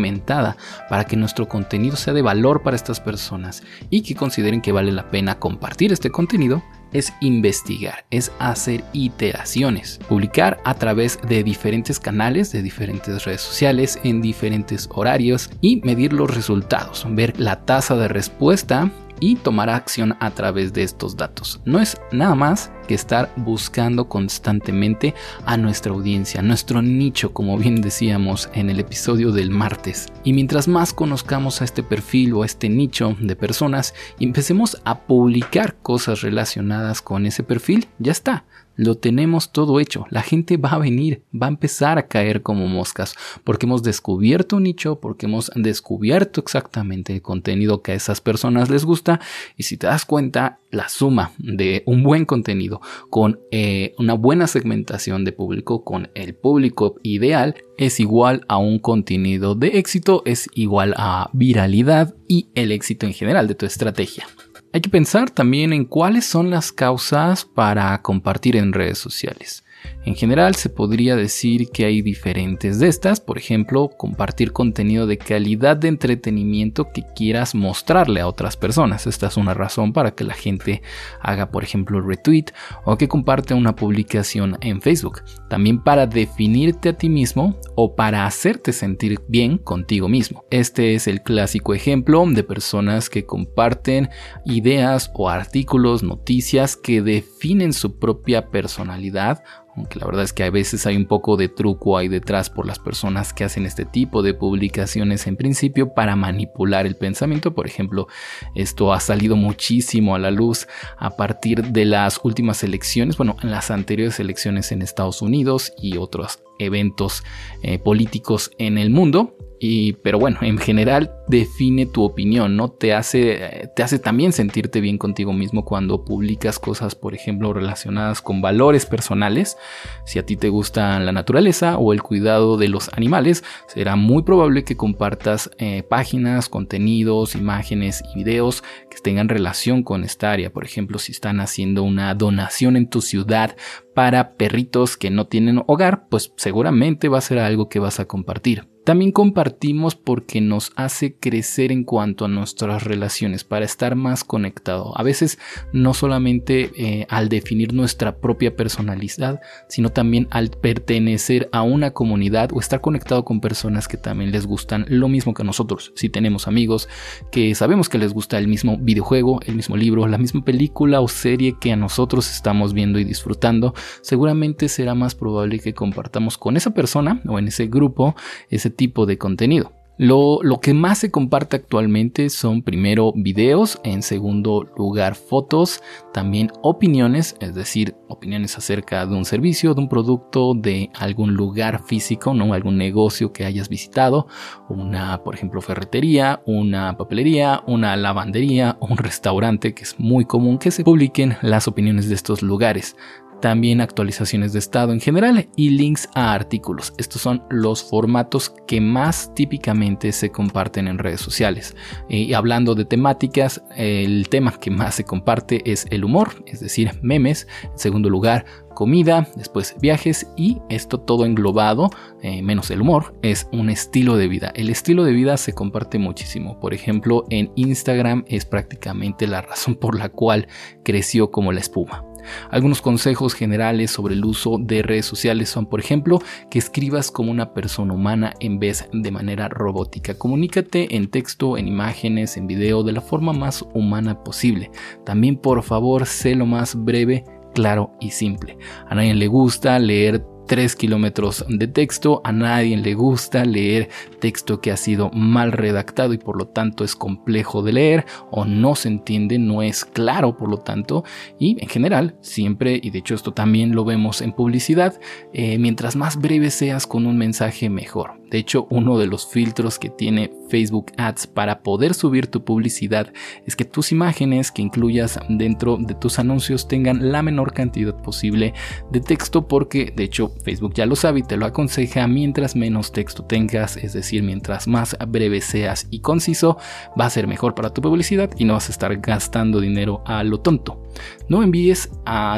para 0.90 1.06
que 1.06 1.16
nuestro 1.16 1.48
contenido 1.48 1.96
sea 1.96 2.14
de 2.14 2.22
valor 2.22 2.64
para 2.64 2.76
estas 2.76 3.00
personas 3.00 3.64
y 3.90 4.02
que 4.02 4.16
consideren 4.16 4.62
que 4.62 4.72
vale 4.72 4.92
la 4.92 5.10
pena 5.12 5.40
compartir 5.40 5.92
este 5.92 6.10
contenido 6.10 6.64
es 6.92 7.14
investigar, 7.22 8.06
es 8.10 8.32
hacer 8.40 8.84
iteraciones, 8.94 10.00
publicar 10.08 10.60
a 10.64 10.74
través 10.74 11.20
de 11.28 11.44
diferentes 11.44 12.00
canales, 12.00 12.52
de 12.52 12.62
diferentes 12.62 13.26
redes 13.26 13.42
sociales, 13.42 14.00
en 14.04 14.22
diferentes 14.22 14.90
horarios 14.92 15.50
y 15.62 15.82
medir 15.82 16.14
los 16.14 16.34
resultados, 16.34 17.06
ver 17.10 17.40
la 17.40 17.66
tasa 17.66 17.96
de 17.96 18.08
respuesta 18.08 18.92
y 19.20 19.36
tomar 19.36 19.70
acción 19.70 20.16
a 20.20 20.32
través 20.32 20.74
de 20.74 20.84
estos 20.84 21.16
datos. 21.16 21.62
No 21.66 21.80
es 21.80 22.00
nada 22.12 22.36
más 22.36 22.72
que 22.88 22.96
estar 22.96 23.32
buscando 23.36 24.08
constantemente 24.08 25.14
a 25.46 25.58
nuestra 25.58 25.92
audiencia, 25.92 26.42
nuestro 26.42 26.82
nicho, 26.82 27.34
como 27.34 27.58
bien 27.58 27.82
decíamos 27.82 28.50
en 28.54 28.70
el 28.70 28.80
episodio 28.80 29.32
del 29.32 29.52
martes. 29.52 30.08
Y 30.24 30.34
mientras 30.34 30.68
más 30.68 30.94
conozcamos 30.94 31.62
a 31.62 31.66
este 31.66 31.84
perfil 31.84 32.34
o 32.34 32.44
a 32.44 32.46
este 32.46 32.70
nicho 32.70 33.16
de 33.20 33.36
personas 33.36 33.94
y 34.18 34.26
empecemos 34.26 34.82
a 34.86 35.02
publicar 35.02 35.76
cosas 35.82 36.22
relacionadas 36.22 37.02
con 37.02 37.26
ese 37.26 37.44
perfil, 37.44 37.88
ya 38.00 38.12
está 38.12 38.46
lo 38.80 38.96
tenemos 38.96 39.52
todo 39.52 39.82
hecho. 39.82 40.06
La 40.10 40.22
gente 40.22 40.56
va 40.56 40.70
a 40.70 40.78
venir, 40.78 41.24
va 41.34 41.48
a 41.48 41.50
empezar 41.50 41.98
a 41.98 42.08
caer 42.08 42.42
como 42.42 42.66
moscas, 42.68 43.14
porque 43.44 43.66
hemos 43.66 43.84
descubierto 43.84 44.56
un 44.56 44.64
nicho, 44.64 45.02
porque 45.02 45.26
hemos 45.26 45.52
descubierto 45.54 46.40
exactamente 46.40 47.14
el 47.14 47.22
contenido 47.22 47.82
que 47.82 47.92
a 47.92 47.96
esas 47.96 48.22
personas 48.22 48.70
les 48.70 48.86
gusta. 48.86 49.20
Y 49.58 49.64
si 49.64 49.76
te 49.76 49.88
das 49.88 50.06
cuenta, 50.06 50.60
la 50.72 50.88
suma 50.88 51.34
de 51.40 51.84
un 51.88 52.04
buen 52.04 52.24
contenido 52.24 52.80
con 53.10 53.42
eh, 53.52 53.96
una 53.98 54.14
buena 54.14 54.48
segmentación 54.48 55.26
de 55.26 55.34
público, 55.34 55.84
con 55.84 56.10
el 56.16 56.34
público 56.34 56.96
ideal, 57.04 57.56
es 57.78 58.00
igual 58.00 58.46
a 58.48 58.60
un 58.60 58.80
contenido 58.80 59.56
de 59.56 59.80
éxito, 59.80 60.24
es 60.26 60.48
igual 60.54 60.94
a 60.96 61.30
viralidad 61.34 62.16
y 62.30 62.48
el 62.56 62.72
éxito 62.72 63.06
en 63.06 63.14
general 63.14 63.48
de 63.50 63.56
tu 63.56 63.66
estrategia. 63.66 64.26
Hay 64.72 64.82
que 64.82 64.90
pensar 64.90 65.32
también 65.32 65.74
en 65.74 65.86
cuáles 65.86 66.26
son 66.26 66.52
las 66.52 66.72
causas 66.72 67.44
para 67.44 68.00
compartir 68.04 68.56
en 68.56 68.72
redes 68.72 69.00
sociales. 69.00 69.64
En 70.06 70.16
general 70.16 70.56
se 70.56 70.70
podría 70.70 71.16
decir 71.16 71.70
que 71.70 71.86
hay 71.86 72.02
diferentes 72.02 72.80
de 72.80 72.88
estas, 72.88 73.20
por 73.20 73.38
ejemplo, 73.38 73.90
compartir 73.90 74.52
contenido 74.52 75.08
de 75.08 75.18
calidad 75.18 75.78
de 75.78 75.88
entretenimiento 75.88 76.92
que 76.94 77.04
quieras 77.16 77.54
mostrarle 77.56 78.22
a 78.22 78.28
otras 78.28 78.58
personas. 78.58 79.08
Esta 79.08 79.28
es 79.28 79.38
una 79.38 79.54
razón 79.54 79.94
para 79.94 80.12
que 80.12 80.24
la 80.24 80.34
gente 80.34 80.82
haga, 81.22 81.52
por 81.52 81.64
ejemplo, 81.64 82.02
retweet 82.02 82.46
o 82.86 82.98
que 82.98 83.08
comparte 83.08 83.54
una 83.54 83.76
publicación 83.76 84.58
en 84.62 84.82
Facebook. 84.82 85.22
También 85.50 85.84
para 85.84 86.08
definirte 86.08 86.90
a 86.90 86.98
ti 86.98 87.10
mismo 87.10 87.60
o 87.76 87.96
para 87.96 88.26
hacerte 88.26 88.74
sentir 88.74 89.20
bien 89.28 89.58
contigo 89.58 90.08
mismo. 90.08 90.46
Este 90.50 90.96
es 90.96 91.08
el 91.08 91.22
clásico 91.22 91.74
ejemplo 91.74 92.26
de 92.28 92.44
personas 92.44 93.10
que 93.10 93.26
comparten 93.26 94.10
ideas 94.46 95.12
o 95.14 95.30
artículos, 95.30 96.04
noticias 96.04 96.76
que 96.76 97.02
definen 97.02 97.74
su 97.74 98.00
propia 98.00 98.50
personalidad 98.50 99.44
aunque 99.76 100.00
la 100.00 100.06
verdad 100.06 100.24
es 100.24 100.34
que 100.34 100.44
a 100.44 100.50
veces 100.50 100.86
hay 100.86 100.96
un 100.96 101.06
poco 101.06 101.38
de 101.38 101.48
truco 101.48 101.98
ahí 101.98 102.08
detrás 102.08 102.50
por 102.50 102.66
las 102.66 102.80
personas 102.80 103.34
que 103.34 103.44
hacen 103.44 103.66
este 103.66 103.86
tipo 103.86 104.22
de 104.22 104.34
publicaciones 104.34 105.28
en 105.28 105.36
principio 105.36 105.94
para 105.94 106.16
manipular 106.16 106.86
el 106.86 106.96
pensamiento. 106.96 107.54
Por 107.54 107.68
ejemplo, 107.68 108.08
esto 108.56 108.94
ha 108.94 109.00
salido 109.00 109.36
muchísimo 109.36 110.16
a 110.16 110.20
la 110.20 110.32
luz 110.32 110.68
a 110.98 111.12
partir 111.12 111.64
de 111.64 111.86
las 111.86 112.20
últimas 112.24 112.64
elecciones, 112.64 113.18
bueno, 113.18 113.38
en 113.42 113.52
las 113.52 113.72
anteriores 113.72 114.20
elecciones 114.20 114.72
en 114.72 114.82
Estados 114.82 115.22
Unidos 115.22 115.74
y 115.78 115.98
otros 115.98 116.40
eventos 116.60 117.24
eh, 117.64 117.80
políticos 117.80 118.52
en 118.58 118.78
el 118.78 118.90
mundo 118.90 119.36
y, 119.60 119.94
pero 119.94 120.18
bueno, 120.18 120.40
en 120.42 120.58
general 120.58 121.12
define 121.28 121.86
tu 121.86 122.04
opinión, 122.04 122.56
¿no? 122.56 122.70
Te 122.70 122.94
hace, 122.94 123.70
te 123.76 123.84
hace 123.84 124.00
también 124.00 124.32
sentirte 124.32 124.80
bien 124.80 124.98
contigo 124.98 125.34
mismo 125.34 125.66
cuando 125.66 126.06
publicas 126.06 126.60
cosas, 126.60 126.96
por 126.96 127.14
ejemplo, 127.14 127.52
relacionadas 127.52 128.22
con 128.22 128.42
valores 128.42 128.86
personales. 128.86 129.58
Si 130.06 130.18
a 130.18 130.26
ti 130.26 130.38
te 130.38 130.48
gusta 130.48 130.98
la 131.02 131.12
naturaleza 131.12 131.78
o 131.78 131.92
el 131.92 132.02
cuidado 132.02 132.56
de 132.56 132.70
los 132.70 132.90
animales, 132.94 133.44
será 133.68 133.98
muy 133.98 134.24
probable 134.24 134.64
que 134.64 134.78
compartas 134.78 135.52
eh, 135.58 135.84
páginas, 135.84 136.48
contenidos, 136.48 137.36
imágenes 137.36 138.02
y 138.14 138.20
videos 138.24 138.64
que 138.90 139.00
tengan 139.04 139.28
relación 139.28 139.84
con 139.84 140.06
esta 140.06 140.32
área. 140.32 140.54
Por 140.54 140.64
ejemplo, 140.64 141.00
si 141.00 141.12
están 141.12 141.42
haciendo 141.42 141.84
una 141.84 142.16
donación 142.16 142.78
en 142.78 142.90
tu 142.90 143.02
ciudad 143.02 143.58
para 144.00 144.38
perritos 144.38 144.96
que 144.96 145.10
no 145.10 145.28
tienen 145.28 145.62
hogar, 145.68 146.08
pues 146.08 146.32
seguramente 146.38 147.10
va 147.10 147.18
a 147.18 147.22
ser 147.22 147.38
algo 147.38 147.68
que 147.68 147.80
vas 147.80 148.00
a 148.00 148.06
compartir. 148.06 148.70
También 148.90 149.12
compartimos 149.12 149.94
porque 149.94 150.42
nos 150.42 150.72
hace 150.76 151.14
crecer 151.14 151.72
en 151.72 151.84
cuanto 151.84 152.26
a 152.26 152.28
nuestras 152.28 152.84
relaciones, 152.86 153.44
para 153.44 153.64
estar 153.64 153.96
más 153.96 154.24
conectado. 154.24 154.98
A 154.98 155.04
veces 155.04 155.38
no 155.72 155.94
solamente 155.94 156.72
eh, 156.76 157.06
al 157.08 157.30
definir 157.30 157.72
nuestra 157.72 158.18
propia 158.18 158.56
personalidad, 158.56 159.42
sino 159.68 159.90
también 159.90 160.28
al 160.32 160.50
pertenecer 160.50 161.50
a 161.52 161.62
una 161.62 161.92
comunidad 161.92 162.50
o 162.52 162.60
estar 162.60 162.82
conectado 162.82 163.24
con 163.24 163.42
personas 163.42 163.88
que 163.88 163.98
también 163.98 164.32
les 164.32 164.48
gustan 164.48 164.88
lo 164.90 165.08
mismo 165.08 165.36
que 165.36 165.44
nosotros. 165.44 165.94
Si 165.96 166.10
tenemos 166.10 166.48
amigos 166.48 166.90
que 167.32 167.54
sabemos 167.54 167.90
que 167.90 168.00
les 168.00 168.12
gusta 168.12 168.40
el 168.40 168.48
mismo 168.48 168.76
videojuego, 168.80 169.40
el 169.46 169.54
mismo 169.54 169.78
libro, 169.78 170.08
la 170.08 170.18
misma 170.18 170.44
película 170.44 171.00
o 171.00 171.08
serie 171.08 171.56
que 171.62 171.72
a 171.72 171.76
nosotros 171.76 172.32
estamos 172.32 172.74
viendo 172.74 172.98
y 172.98 173.04
disfrutando, 173.04 173.76
seguramente 174.02 174.68
será 174.68 174.96
más 174.96 175.14
probable 175.14 175.60
que 175.60 175.76
compartamos 175.76 176.40
con 176.40 176.58
esa 176.58 176.74
persona 176.74 177.22
o 177.28 177.38
en 177.38 177.50
ese 177.50 177.68
grupo 177.68 178.16
ese 178.50 178.79
tipo 178.80 179.06
de 179.06 179.18
contenido. 179.18 179.74
Lo, 179.98 180.40
que 180.62 180.74
más 180.74 181.00
se 181.00 181.12
comparte 181.12 181.58
actualmente 181.58 182.30
son 182.30 182.62
primero 182.62 183.12
videos, 183.14 183.82
en 183.84 184.02
segundo 184.02 184.66
lugar 184.78 185.16
fotos, 185.16 185.82
también 186.14 186.54
opiniones, 186.62 187.36
es 187.42 187.54
decir, 187.54 187.98
opiniones 188.08 188.58
acerca 188.58 189.06
de 189.06 189.14
un 189.14 189.26
servicio, 189.26 189.74
de 189.74 189.82
un 189.82 189.90
producto, 189.90 190.54
de 190.54 190.90
algún 190.98 191.34
lugar 191.34 191.84
físico, 191.84 192.34
¿no? 192.34 192.54
algún 192.54 192.78
negocio 192.78 193.34
que 193.34 193.44
hayas 193.44 193.68
visitado, 193.68 194.28
una, 194.70 195.22
por 195.22 195.36
ejemplo, 195.36 195.60
ferretería, 195.60 196.42
una 196.46 196.96
papelería, 196.96 197.62
una 197.68 197.98
lavandería 197.98 198.78
un 198.80 198.96
restaurante, 198.96 199.74
que 199.74 199.84
es 199.84 200.00
muy 200.00 200.24
común 200.24 200.60
que 200.60 200.72
se 200.72 200.86
publiquen 200.86 201.36
las 201.42 201.68
opiniones 201.68 202.08
de 202.08 202.16
estos 202.16 202.42
lugares 202.42 202.96
también 203.42 203.82
actualizaciones 203.82 204.54
de 204.54 204.60
estado 204.60 204.94
en 204.94 205.00
general 205.00 205.50
y 205.56 205.70
links 205.72 206.10
a 206.16 206.34
artículos. 206.34 206.94
Estos 206.98 207.22
son 207.22 207.44
los 207.50 207.84
formatos 207.84 208.54
que 208.68 208.82
más 208.82 209.34
típicamente 209.36 210.12
se 210.12 210.32
comparten 210.32 210.88
en 210.88 210.98
redes 210.98 211.22
sociales. 211.22 211.76
Y 212.10 212.34
hablando 212.34 212.76
de 212.76 212.86
temáticas, 212.86 213.62
el 213.76 214.28
tema 214.30 214.52
que 214.60 214.72
más 214.72 214.96
se 214.96 215.04
comparte 215.04 215.62
es 215.72 215.86
el 215.90 216.04
humor, 216.04 216.44
es 216.46 216.60
decir, 216.60 216.92
memes. 217.02 217.48
En 217.64 217.80
segundo 217.80 218.10
lugar, 218.10 218.46
comida, 218.74 219.28
después 219.36 219.76
viajes 219.82 220.28
y 220.38 220.58
esto 220.70 221.00
todo 221.00 221.26
englobado, 221.26 221.90
eh, 222.22 222.42
menos 222.42 222.72
el 222.72 222.82
humor, 222.82 223.16
es 223.22 223.48
un 223.52 223.70
estilo 223.70 224.18
de 224.18 224.28
vida. 224.28 224.52
El 224.56 224.70
estilo 224.70 225.04
de 225.04 225.14
vida 225.14 225.38
se 225.38 225.54
comparte 225.54 226.00
muchísimo. 226.00 226.60
Por 226.60 226.74
ejemplo, 226.74 227.26
en 227.30 227.52
Instagram 227.56 228.24
es 228.28 228.46
prácticamente 228.46 229.28
la 229.28 229.42
razón 229.42 229.76
por 229.76 229.98
la 229.98 230.10
cual 230.10 230.48
creció 230.84 231.32
como 231.32 231.52
la 231.52 231.60
espuma. 231.60 232.09
Algunos 232.52 232.82
consejos 232.82 233.34
generales 233.34 233.92
sobre 233.92 234.16
el 234.16 234.26
uso 234.26 234.58
de 234.60 234.82
redes 234.82 235.06
sociales 235.06 235.50
son, 235.50 235.66
por 235.66 235.80
ejemplo, 235.80 236.20
que 236.50 236.60
escribas 236.60 237.12
como 237.12 237.32
una 237.32 237.54
persona 237.54 237.94
humana 237.94 238.34
en 238.40 238.60
vez 238.60 238.88
de 238.92 239.12
manera 239.12 239.50
robótica. 239.50 240.18
Comunícate 240.18 240.96
en 240.96 241.10
texto, 241.10 241.58
en 241.58 241.68
imágenes, 241.68 242.38
en 242.38 242.48
video 242.48 242.84
de 242.84 242.94
la 242.94 243.02
forma 243.02 243.34
más 243.34 243.66
humana 243.74 244.24
posible. 244.24 244.72
También, 245.06 245.38
por 245.38 245.64
favor, 245.64 246.06
sé 246.06 246.36
lo 246.36 246.46
más 246.46 246.76
breve 246.76 247.24
claro 247.54 247.92
y 248.00 248.12
simple. 248.12 248.58
A 248.88 248.96
nadie 248.96 249.14
le 249.14 249.28
gusta 249.28 249.80
leer 249.80 250.24
3 250.50 250.76
kilómetros 250.76 251.46
de 251.48 251.68
texto. 251.68 252.22
A 252.24 252.32
nadie 252.32 252.76
le 252.76 252.96
gusta 252.96 253.46
leer 253.46 253.90
texto 254.20 254.62
que 254.62 254.72
ha 254.72 254.78
sido 254.78 255.12
mal 255.12 255.52
redactado 255.52 256.12
y 256.12 256.18
por 256.18 256.38
lo 256.38 256.48
tanto 256.48 256.84
es 256.84 256.96
complejo 256.96 257.62
de 257.62 257.74
leer 257.74 258.06
o 258.32 258.46
no 258.46 258.74
se 258.74 258.88
entiende, 258.88 259.38
no 259.38 259.62
es 259.62 259.86
claro 259.86 260.36
por 260.36 260.50
lo 260.50 260.58
tanto. 260.58 261.04
Y 261.38 261.62
en 261.62 261.70
general, 261.70 262.16
siempre, 262.22 262.80
y 262.82 262.90
de 262.90 262.98
hecho 262.98 263.14
esto 263.14 263.32
también 263.32 263.76
lo 263.76 263.86
vemos 263.86 264.22
en 264.22 264.34
publicidad, 264.34 265.00
eh, 265.34 265.60
mientras 265.60 265.96
más 265.96 266.20
breve 266.20 266.50
seas 266.50 266.88
con 266.88 267.06
un 267.06 267.16
mensaje 267.16 267.70
mejor. 267.70 268.20
De 268.32 268.40
hecho, 268.40 268.66
uno 268.72 268.98
de 268.98 269.06
los 269.06 269.28
filtros 269.28 269.78
que 269.78 269.90
tiene 269.90 270.32
Facebook 270.50 270.92
Ads 270.98 271.28
para 271.28 271.62
poder 271.64 271.94
subir 271.94 272.28
tu 272.28 272.44
publicidad 272.44 273.14
es 273.46 273.56
que 273.56 273.66
tus 273.66 273.92
imágenes 273.92 274.52
que 274.52 274.62
incluyas 274.62 275.20
dentro 275.30 275.78
de 275.78 275.94
tus 275.94 276.20
anuncios 276.20 276.68
tengan 276.68 277.12
la 277.12 277.22
menor 277.22 277.54
cantidad 277.54 277.96
posible 277.96 278.54
de 278.92 279.00
texto 279.00 279.48
porque 279.48 279.94
de 279.96 280.04
hecho 280.04 280.34
Facebook 280.44 280.74
ya 280.74 280.86
lo 280.86 280.96
sabe 280.96 281.20
y 281.20 281.24
te 281.24 281.38
lo 281.38 281.46
aconseja 281.46 282.08
mientras 282.08 282.56
menos 282.56 282.92
texto 282.92 283.24
tengas, 283.24 283.78
es 283.78 283.94
decir, 283.94 284.24
mientras 284.24 284.68
más 284.68 284.98
breve 285.08 285.42
seas 285.42 285.88
y 285.90 286.00
conciso, 286.00 286.58
va 287.00 287.06
a 287.06 287.10
ser 287.10 287.28
mejor 287.28 287.56
para 287.56 287.74
tu 287.74 287.82
publicidad 287.82 288.32
y 288.38 288.46
no 288.46 288.54
vas 288.54 288.70
a 288.70 288.72
estar 288.72 288.96
gastando 288.98 289.60
dinero 289.60 290.04
a 290.06 290.24
lo 290.24 290.40
tonto. 290.40 290.84
No 291.28 291.44
envíes 291.44 291.92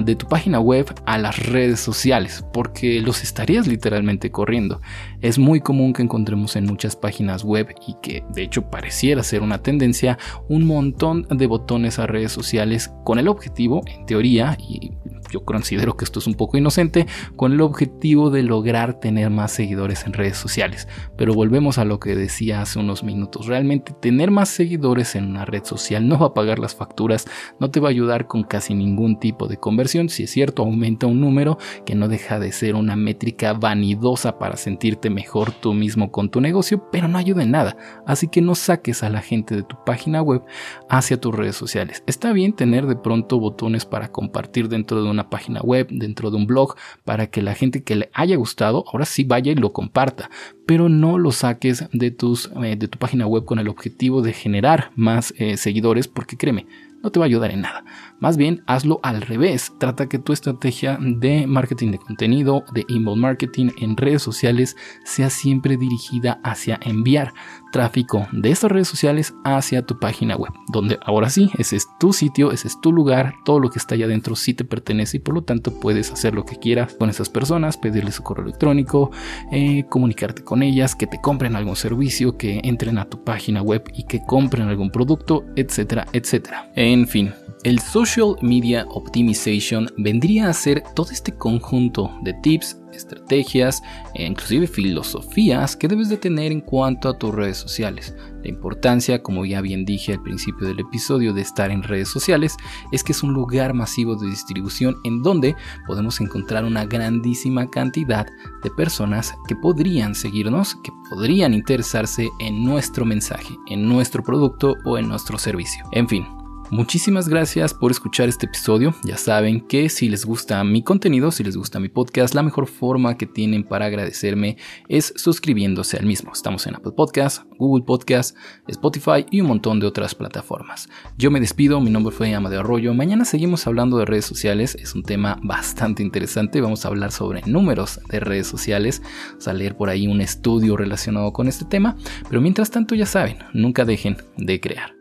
de 0.04 0.16
tu 0.16 0.28
página 0.28 0.60
web 0.60 0.94
a 1.06 1.18
las 1.18 1.46
redes 1.48 1.80
sociales 1.80 2.44
porque 2.54 3.02
los 3.02 3.24
estarías 3.24 3.68
literalmente 3.68 4.32
corriendo. 4.32 4.82
Es 5.22 5.38
muy 5.38 5.62
común 5.62 5.94
que 5.94 6.02
encontremos 6.02 6.56
en 6.56 6.66
muchas 6.66 6.96
páginas 6.96 7.44
web 7.44 7.74
y 7.88 7.96
que 8.02 8.24
de 8.34 8.44
hecho 8.44 8.70
pareciera 8.70 9.24
ser 9.24 9.42
una 9.42 9.62
tendencia 9.62 10.18
un 10.50 10.66
montón 10.66 11.28
de 11.30 11.48
botones 11.48 12.00
a 12.00 12.08
redes 12.08 12.32
sociales 12.32 12.92
con 13.04 13.20
el 13.20 13.28
objetivo, 13.28 13.82
en 13.86 14.06
teoría, 14.06 14.58
y 14.60 14.92
yo 15.32 15.44
considero 15.44 15.98
que 15.98 16.06
esto 16.06 16.20
es 16.20 16.28
un 16.28 16.36
poco 16.36 16.58
inocente, 16.58 17.08
con 17.36 17.54
el 17.54 17.62
objetivo 17.62 18.30
de 18.30 18.44
lograr 18.44 19.00
tener 19.00 19.30
más 19.30 19.52
seguidores 19.52 20.06
en 20.06 20.14
redes 20.14 20.38
sociales. 20.38 20.88
Pero 21.18 21.34
volvemos 21.34 21.78
a 21.78 21.86
lo 21.86 22.00
que 22.00 22.16
decía 22.16 22.62
hace 22.62 22.80
unos 22.80 23.04
minutos, 23.04 23.48
realmente 23.48 23.94
tener 24.00 24.30
más 24.32 24.50
seguidores 24.50 25.16
en 25.16 25.30
una 25.30 25.46
red 25.46 25.64
social 25.64 26.08
no 26.08 26.20
va 26.20 26.28
a 26.28 26.34
pagar 26.34 26.60
las 26.60 26.76
facturas, 26.76 27.26
no 27.60 27.72
te 27.72 27.80
va 27.80 27.88
a 27.88 27.92
ayudar 27.92 28.28
con 28.28 28.44
casi 28.44 28.74
ningún 28.74 29.20
tipo 29.20 29.48
de 29.48 29.58
conversión, 29.58 30.10
si 30.10 30.24
es 30.24 30.32
cierto, 30.32 30.64
aumenta 30.64 31.08
un 31.08 31.22
número 31.22 31.58
que 31.86 31.96
no 31.96 32.08
deja 32.08 32.40
de 32.40 32.52
ser 32.52 32.76
una 32.76 32.96
métrica 32.96 33.54
vanidosa 33.54 34.38
para 34.38 34.58
sentirte 34.58 35.10
mejor 35.10 35.52
tú 35.52 35.74
mismo 35.74 36.12
con 36.12 36.30
tu 36.30 36.42
negocio, 36.42 36.90
pero 36.92 37.08
no 37.08 37.18
ayuda 37.18 37.44
en 37.44 37.52
nada, 37.52 37.78
así 38.06 38.28
que 38.28 38.42
no 38.42 38.56
saques 38.56 39.04
a 39.04 39.10
la 39.10 39.22
gente 39.22 39.56
de 39.56 39.64
tu 39.64 39.78
página 39.86 40.22
web 40.22 40.44
hacia 40.90 41.20
tus 41.20 41.34
redes 41.34 41.56
sociales. 41.56 42.04
Está 42.08 42.34
bien 42.34 42.54
tener 42.54 42.88
de 42.88 42.96
pronto 42.96 43.40
botones 43.40 43.86
para 43.86 44.12
compartir 44.12 44.70
dentro 44.70 45.02
de 45.04 45.10
una 45.10 45.21
página 45.30 45.62
web, 45.62 45.88
dentro 45.90 46.32
de 46.32 46.38
un 46.38 46.48
blog, 46.48 46.76
para 47.04 47.28
que 47.28 47.42
la 47.42 47.54
gente 47.54 47.84
que 47.84 47.96
le 47.96 48.10
haya 48.14 48.36
gustado 48.36 48.86
ahora 48.88 49.06
sí 49.06 49.24
vaya 49.24 49.52
y 49.52 49.56
lo 49.56 49.74
comparta, 49.74 50.30
pero 50.66 50.90
no 50.90 51.18
lo 51.18 51.32
saques 51.32 51.86
de, 51.92 52.12
tus, 52.12 52.52
eh, 52.64 52.76
de 52.76 52.88
tu 52.88 52.98
página 52.98 53.28
web 53.28 53.46
con 53.46 53.60
el 53.60 53.68
objetivo 53.68 54.22
de 54.22 54.34
generar 54.34 54.92
más 54.96 55.34
eh, 55.38 55.58
seguidores, 55.58 56.08
porque 56.08 56.38
créeme, 56.38 56.68
no 57.04 57.12
te 57.12 57.20
va 57.20 57.26
a 57.26 57.28
ayudar 57.28 57.52
en 57.52 57.62
nada. 57.62 57.84
Más 58.22 58.38
bien, 58.38 58.64
hazlo 58.68 59.00
al 59.02 59.22
revés. 59.22 59.74
Trata 59.80 60.08
que 60.08 60.20
tu 60.20 60.32
estrategia 60.32 60.98
de 61.02 61.48
marketing 61.48 61.92
de 61.92 61.98
contenido, 61.98 62.64
de 62.72 62.86
inbound 62.88 63.20
marketing 63.20 63.70
en 63.80 63.98
redes 63.98 64.22
sociales, 64.22 64.78
sea 65.04 65.32
siempre 65.32 65.76
dirigida 65.76 66.40
hacia 66.44 66.80
enviar 66.84 67.34
tráfico 67.72 68.28
de 68.32 68.52
estas 68.52 68.72
redes 68.72 68.88
sociales 68.88 69.34
hacia 69.44 69.86
tu 69.86 69.98
página 69.98 70.36
web, 70.36 70.52
donde 70.72 71.00
ahora 71.04 71.30
sí, 71.30 71.50
ese 71.58 71.78
es 71.78 71.88
tu 72.00 72.14
sitio, 72.14 72.52
ese 72.52 72.68
es 72.68 72.80
tu 72.80 72.92
lugar, 72.92 73.34
todo 73.46 73.60
lo 73.60 73.70
que 73.70 73.80
está 73.80 73.96
allá 73.96 74.06
adentro 74.06 74.36
sí 74.36 74.54
te 74.54 74.66
pertenece 74.66 75.18
y 75.18 75.20
por 75.20 75.34
lo 75.34 75.44
tanto 75.44 75.80
puedes 75.80 76.12
hacer 76.12 76.36
lo 76.36 76.46
que 76.46 76.58
quieras 76.58 76.96
con 77.00 77.10
esas 77.10 77.30
personas, 77.30 77.78
pedirles 77.78 78.16
su 78.16 78.24
correo 78.24 78.46
electrónico, 78.46 79.12
eh, 79.52 79.86
comunicarte 79.90 80.44
con 80.44 80.62
ellas, 80.62 80.96
que 80.96 81.08
te 81.08 81.20
compren 81.22 81.56
algún 81.56 81.76
servicio, 81.76 82.38
que 82.38 82.62
entren 82.64 82.98
a 82.98 83.06
tu 83.06 83.24
página 83.24 83.62
web 83.62 83.84
y 83.96 84.04
que 84.04 84.22
compren 84.28 84.68
algún 84.68 84.92
producto, 84.92 85.46
etcétera, 85.56 86.06
etcétera. 86.14 86.72
En 86.76 87.08
fin, 87.08 87.34
el 87.64 87.80
Social 87.80 88.36
Media 88.42 88.86
Optimization 88.90 89.88
vendría 89.98 90.50
a 90.50 90.54
ser 90.54 90.84
todo 90.96 91.12
este 91.12 91.32
conjunto 91.34 92.12
de 92.24 92.34
tips, 92.34 92.78
estrategias 92.92 93.84
e 94.16 94.26
inclusive 94.26 94.68
filosofías 94.68 95.76
que 95.76 95.88
debes 95.88 96.10
de 96.10 96.18
tener 96.18 96.52
en 96.52 96.62
cuanto 96.62 97.08
a 97.08 97.18
tus 97.18 97.34
redes 97.34 97.58
sociales. 97.58 98.16
La 98.44 98.50
importancia, 98.50 99.22
como 99.22 99.46
ya 99.46 99.62
bien 99.62 99.86
dije 99.86 100.14
al 100.14 100.24
principio 100.24 100.68
del 100.68 100.80
episodio, 100.80 101.34
de 101.34 101.42
estar 101.42 101.70
en 101.70 101.84
redes 101.84 102.10
sociales 102.10 102.58
es 102.92 103.04
que 103.04 103.12
es 103.12 103.22
un 103.22 103.34
lugar 103.34 103.76
masivo 103.76 104.16
de 104.16 104.28
distribución 104.28 104.98
en 105.04 105.22
donde 105.22 105.56
podemos 105.86 106.20
encontrar 106.20 106.66
una 106.66 106.86
grandísima 106.86 107.70
cantidad 107.70 108.26
de 108.64 108.72
personas 108.72 109.34
que 109.48 109.56
podrían 109.56 110.16
seguirnos, 110.16 110.76
que 110.84 110.92
podrían 111.10 111.54
interesarse 111.54 112.30
en 112.40 112.64
nuestro 112.64 113.06
mensaje, 113.06 113.56
en 113.68 113.88
nuestro 113.88 114.24
producto 114.24 114.78
o 114.84 114.98
en 114.98 115.08
nuestro 115.08 115.38
servicio. 115.38 115.86
En 115.92 116.10
fin, 116.10 116.26
Muchísimas 116.72 117.28
gracias 117.28 117.74
por 117.74 117.92
escuchar 117.92 118.30
este 118.30 118.46
episodio. 118.46 118.96
Ya 119.04 119.18
saben 119.18 119.60
que 119.68 119.90
si 119.90 120.08
les 120.08 120.24
gusta 120.24 120.64
mi 120.64 120.82
contenido, 120.84 121.30
si 121.30 121.44
les 121.44 121.58
gusta 121.58 121.82
mi 121.82 121.90
podcast, 121.90 122.34
la 122.34 122.44
mejor 122.44 122.66
forma 122.66 123.18
que 123.18 123.26
tienen 123.26 123.66
para 123.66 123.88
agradecerme 123.88 124.56
es 124.88 125.14
suscribiéndose 125.18 125.98
al 125.98 126.06
mismo. 126.06 126.32
Estamos 126.32 126.66
en 126.68 126.76
Apple 126.76 126.94
Podcasts, 126.96 127.46
Google 127.58 127.84
Podcasts, 127.84 128.36
Spotify 128.70 129.26
y 129.30 129.42
un 129.42 129.48
montón 129.48 129.82
de 129.82 129.88
otras 129.88 130.16
plataformas. 130.16 130.88
Yo 131.18 131.30
me 131.30 131.42
despido, 131.42 131.82
mi 131.82 131.90
nombre 131.90 132.16
fue 132.16 132.34
Amadeo 132.34 132.62
Arroyo. 132.62 132.94
Mañana 132.94 133.26
seguimos 133.26 133.68
hablando 133.68 133.98
de 133.98 134.06
redes 134.06 134.24
sociales. 134.24 134.76
Es 134.76 134.96
un 134.96 135.04
tema 135.04 135.38
bastante 135.44 136.04
interesante. 136.04 136.62
Vamos 136.62 136.86
a 136.86 136.88
hablar 136.88 137.12
sobre 137.12 137.42
números 137.42 138.00
de 138.08 138.22
redes 138.22 138.48
sociales. 138.48 139.02
Vamos 139.46 139.76
por 139.76 139.90
ahí 139.90 140.08
un 140.08 140.22
estudio 140.22 140.78
relacionado 140.78 141.34
con 141.34 141.50
este 141.50 141.66
tema. 141.66 141.98
Pero 142.30 142.40
mientras 142.40 142.72
tanto, 142.72 142.96
ya 142.96 143.06
saben, 143.06 143.40
nunca 143.54 143.84
dejen 143.84 144.16
de 144.38 144.62
crear. 144.62 145.01